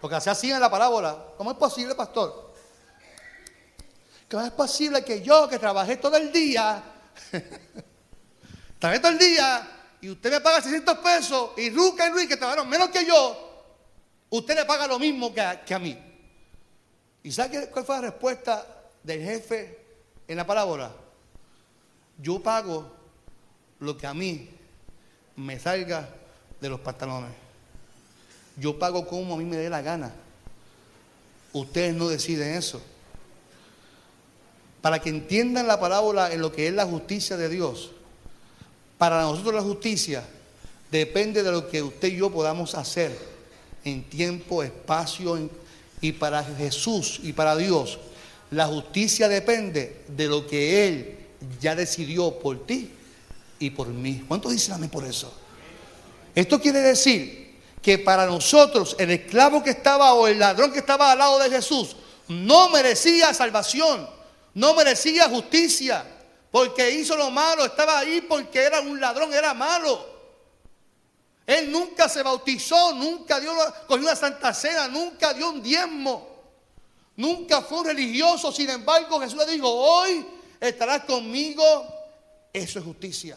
Porque 0.00 0.16
así 0.16 0.50
en 0.50 0.60
la 0.60 0.70
parábola, 0.70 1.26
¿cómo 1.36 1.52
es 1.52 1.56
posible, 1.56 1.94
pastor? 1.94 2.52
¿Cómo 4.28 4.42
es 4.44 4.50
posible 4.50 5.04
que 5.04 5.22
yo 5.22 5.48
que 5.48 5.58
trabajé 5.58 5.96
todo 5.96 6.16
el 6.16 6.32
día 6.32 6.82
Trabajé 8.78 9.00
todo 9.00 9.12
el 9.12 9.18
día 9.18 9.68
y 10.00 10.10
usted 10.10 10.30
me 10.30 10.40
paga 10.40 10.60
600 10.60 10.98
pesos 10.98 11.50
y 11.56 11.70
Ruca 11.70 12.08
y 12.08 12.10
Luis 12.10 12.28
que 12.28 12.36
trabajaron 12.36 12.68
menos 12.68 12.88
que 12.88 13.06
yo, 13.06 13.64
usted 14.30 14.56
le 14.56 14.64
paga 14.64 14.86
lo 14.86 14.98
mismo 14.98 15.32
que 15.32 15.40
a, 15.40 15.78
mí. 15.78 15.96
¿Y 17.22 17.30
sabe 17.30 17.68
cuál 17.68 17.84
fue 17.84 17.94
la 17.96 18.00
respuesta 18.02 18.66
del 19.02 19.22
jefe 19.22 19.78
en 20.26 20.36
la 20.36 20.46
parábola? 20.46 20.92
Yo 22.22 22.40
pago 22.40 22.88
lo 23.80 23.98
que 23.98 24.06
a 24.06 24.14
mí 24.14 24.48
me 25.36 25.58
salga 25.58 26.08
de 26.60 26.68
los 26.68 26.78
pantalones. 26.80 27.32
Yo 28.56 28.78
pago 28.78 29.06
como 29.06 29.34
a 29.34 29.36
mí 29.36 29.44
me 29.44 29.56
dé 29.56 29.68
la 29.68 29.82
gana. 29.82 30.12
Ustedes 31.52 31.94
no 31.94 32.08
deciden 32.08 32.54
eso. 32.54 32.80
Para 34.80 35.00
que 35.00 35.10
entiendan 35.10 35.66
la 35.66 35.80
parábola 35.80 36.32
en 36.32 36.40
lo 36.40 36.52
que 36.52 36.68
es 36.68 36.74
la 36.74 36.86
justicia 36.86 37.36
de 37.36 37.48
Dios. 37.48 37.90
Para 38.98 39.22
nosotros 39.22 39.54
la 39.54 39.62
justicia 39.62 40.24
depende 40.90 41.42
de 41.42 41.50
lo 41.50 41.68
que 41.68 41.82
usted 41.82 42.08
y 42.08 42.16
yo 42.16 42.30
podamos 42.30 42.76
hacer 42.76 43.18
en 43.84 44.04
tiempo, 44.04 44.62
espacio 44.62 45.50
y 46.00 46.12
para 46.12 46.44
Jesús 46.44 47.18
y 47.22 47.32
para 47.32 47.56
Dios. 47.56 47.98
La 48.52 48.66
justicia 48.66 49.28
depende 49.28 50.04
de 50.08 50.28
lo 50.28 50.46
que 50.46 50.86
Él 50.86 51.21
ya 51.60 51.74
decidió 51.74 52.38
por 52.38 52.66
ti 52.66 52.90
y 53.58 53.70
por 53.70 53.88
mí. 53.88 54.24
¿Cuánto 54.26 54.50
dicen 54.50 54.74
amén 54.74 54.90
por 54.90 55.04
eso? 55.04 55.32
Esto 56.34 56.60
quiere 56.60 56.80
decir 56.80 57.60
que 57.80 57.98
para 57.98 58.26
nosotros 58.26 58.96
el 58.98 59.10
esclavo 59.10 59.62
que 59.62 59.70
estaba 59.70 60.14
o 60.14 60.26
el 60.26 60.38
ladrón 60.38 60.72
que 60.72 60.78
estaba 60.78 61.12
al 61.12 61.18
lado 61.18 61.38
de 61.38 61.50
Jesús 61.50 61.96
no 62.28 62.68
merecía 62.70 63.34
salvación, 63.34 64.08
no 64.54 64.74
merecía 64.74 65.28
justicia, 65.28 66.04
porque 66.50 66.90
hizo 66.90 67.16
lo 67.16 67.30
malo, 67.30 67.64
estaba 67.64 67.98
ahí 67.98 68.20
porque 68.20 68.60
era 68.60 68.80
un 68.80 69.00
ladrón, 69.00 69.32
era 69.32 69.54
malo. 69.54 70.12
Él 71.46 71.72
nunca 71.72 72.08
se 72.08 72.22
bautizó, 72.22 72.94
nunca 72.94 73.40
dio, 73.40 73.52
cogió 73.86 74.04
una 74.04 74.16
santa 74.16 74.54
cena, 74.54 74.86
nunca 74.88 75.34
dio 75.34 75.50
un 75.50 75.62
diezmo, 75.62 76.28
nunca 77.16 77.62
fue 77.62 77.80
un 77.80 77.86
religioso. 77.86 78.52
Sin 78.52 78.70
embargo, 78.70 79.20
Jesús 79.20 79.38
le 79.38 79.52
dijo, 79.52 79.68
hoy 79.68 80.24
estarás 80.68 81.04
conmigo. 81.04 81.62
Eso 82.52 82.78
es 82.78 82.84
justicia. 82.84 83.36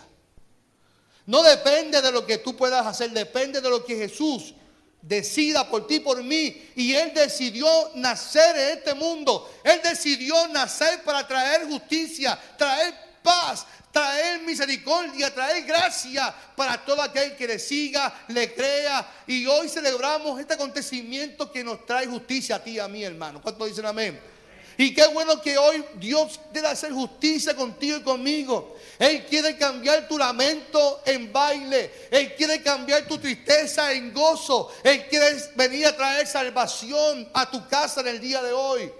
No 1.26 1.42
depende 1.42 2.02
de 2.02 2.12
lo 2.12 2.26
que 2.26 2.38
tú 2.38 2.56
puedas 2.56 2.86
hacer, 2.86 3.10
depende 3.12 3.60
de 3.60 3.70
lo 3.70 3.84
que 3.84 3.96
Jesús 3.96 4.54
decida 5.02 5.68
por 5.68 5.88
ti, 5.88 6.00
por 6.00 6.24
mí. 6.24 6.72
Y 6.76 6.94
Él 6.94 7.14
decidió 7.14 7.68
nacer 7.96 8.56
en 8.56 8.78
este 8.78 8.94
mundo. 8.94 9.52
Él 9.64 9.82
decidió 9.84 10.48
nacer 10.50 11.04
para 11.04 11.28
traer 11.28 11.68
justicia, 11.68 12.40
traer 12.58 12.94
paz, 13.24 13.66
traer 13.92 14.42
misericordia, 14.42 15.34
traer 15.34 15.64
gracia 15.64 16.34
para 16.56 16.84
todo 16.86 17.02
aquel 17.02 17.36
que 17.36 17.48
le 17.48 17.58
siga, 17.58 18.26
le 18.28 18.54
crea. 18.54 19.24
Y 19.26 19.48
hoy 19.48 19.68
celebramos 19.68 20.40
este 20.40 20.54
acontecimiento 20.54 21.52
que 21.52 21.64
nos 21.64 21.86
trae 21.88 22.06
justicia 22.06 22.58
a 22.58 22.64
ti 22.64 22.72
y 22.72 22.80
a 22.80 22.88
mí, 22.88 23.04
hermano. 23.04 23.42
¿Cuántos 23.42 23.68
dicen 23.68 23.86
amén? 23.86 24.35
Y 24.78 24.94
qué 24.94 25.08
bueno 25.08 25.42
que 25.42 25.58
hoy 25.58 25.86
Dios 25.96 26.40
debe 26.52 26.68
hacer 26.68 26.92
justicia 26.92 27.56
contigo 27.56 27.98
y 27.98 28.02
conmigo. 28.02 28.76
Él 29.00 29.26
quiere 29.26 29.58
cambiar 29.58 30.08
tu 30.08 30.18
lamento 30.18 31.02
en 31.06 31.32
baile. 31.32 32.10
Él 32.12 32.36
quiere 32.36 32.62
cambiar 32.62 33.08
tu 33.08 33.18
tristeza 33.18 33.94
en 33.94 34.14
gozo. 34.14 34.72
Él 34.84 35.08
quiere 35.08 35.38
venir 35.56 35.88
a 35.88 35.96
traer 35.96 36.28
salvación 36.28 37.30
a 37.34 37.50
tu 37.50 37.66
casa 37.68 38.02
en 38.02 38.08
el 38.08 38.20
día 38.20 38.44
de 38.44 38.52
hoy. 38.52 38.92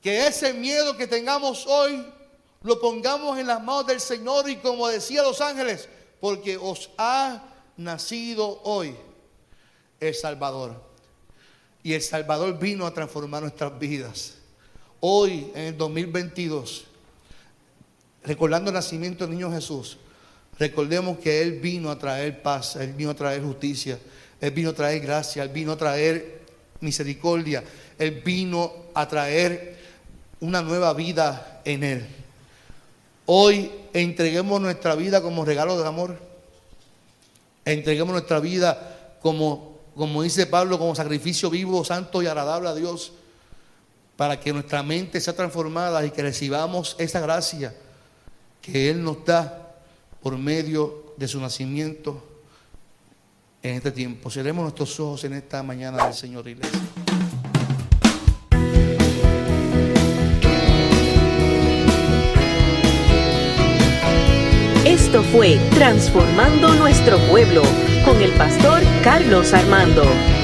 Que 0.00 0.26
ese 0.26 0.54
miedo 0.54 0.96
que 0.96 1.06
tengamos 1.06 1.66
hoy 1.66 2.06
lo 2.62 2.80
pongamos 2.80 3.38
en 3.38 3.46
las 3.46 3.62
manos 3.62 3.86
del 3.86 4.00
Señor 4.00 4.48
y 4.48 4.56
como 4.56 4.88
decía 4.88 5.22
los 5.22 5.42
ángeles, 5.42 5.90
porque 6.20 6.56
os 6.56 6.88
ha 6.96 7.42
nacido 7.76 8.60
hoy 8.64 8.96
el 10.00 10.14
Salvador. 10.14 10.74
Y 11.82 11.92
el 11.92 12.02
Salvador 12.02 12.58
vino 12.58 12.86
a 12.86 12.92
transformar 12.92 13.42
nuestras 13.42 13.78
vidas. 13.78 14.34
Hoy, 15.00 15.50
en 15.54 15.62
el 15.66 15.78
2022, 15.78 16.84
recordando 18.24 18.70
el 18.70 18.74
nacimiento 18.74 19.26
del 19.26 19.36
niño 19.36 19.52
Jesús, 19.52 19.98
recordemos 20.58 21.18
que 21.18 21.40
Él 21.40 21.60
vino 21.60 21.90
a 21.90 21.98
traer 21.98 22.42
paz, 22.42 22.76
Él 22.76 22.92
vino 22.92 23.10
a 23.10 23.14
traer 23.14 23.42
justicia, 23.42 23.98
Él 24.40 24.50
vino 24.50 24.70
a 24.70 24.74
traer 24.74 25.00
gracia, 25.00 25.42
Él 25.42 25.48
vino 25.48 25.72
a 25.72 25.76
traer 25.76 26.40
misericordia, 26.80 27.64
Él 27.98 28.22
vino 28.24 28.72
a 28.94 29.08
traer 29.08 29.78
una 30.40 30.60
nueva 30.60 30.92
vida 30.92 31.62
en 31.64 31.82
Él. 31.82 32.06
Hoy 33.24 33.70
entreguemos 33.92 34.60
nuestra 34.60 34.94
vida 34.96 35.22
como 35.22 35.44
regalo 35.44 35.80
de 35.80 35.86
amor. 35.86 36.18
Entreguemos 37.64 38.12
nuestra 38.12 38.40
vida 38.40 39.16
como 39.22 39.69
como 39.96 40.22
dice 40.22 40.46
Pablo, 40.46 40.78
como 40.78 40.94
sacrificio 40.94 41.50
vivo, 41.50 41.84
santo 41.84 42.22
y 42.22 42.26
agradable 42.26 42.68
a 42.68 42.74
Dios, 42.74 43.12
para 44.16 44.38
que 44.38 44.52
nuestra 44.52 44.82
mente 44.82 45.20
sea 45.20 45.34
transformada 45.34 46.04
y 46.04 46.10
que 46.10 46.22
recibamos 46.22 46.96
esa 46.98 47.20
gracia 47.20 47.74
que 48.60 48.90
Él 48.90 49.02
nos 49.02 49.24
da 49.24 49.76
por 50.22 50.36
medio 50.36 51.14
de 51.16 51.26
su 51.26 51.40
nacimiento 51.40 52.22
en 53.62 53.76
este 53.76 53.90
tiempo. 53.92 54.30
Cerremos 54.30 54.62
nuestros 54.62 54.98
ojos 55.00 55.24
en 55.24 55.34
esta 55.34 55.62
mañana 55.62 56.04
del 56.04 56.14
Señor 56.14 56.46
Iglesia. 56.48 56.80
Esto 64.84 65.22
fue 65.24 65.58
Transformando 65.74 66.74
Nuestro 66.74 67.18
Pueblo 67.30 67.62
con 68.04 68.20
el 68.22 68.32
pastor 68.32 68.82
Carlos 69.02 69.54
Armando. 69.54 70.39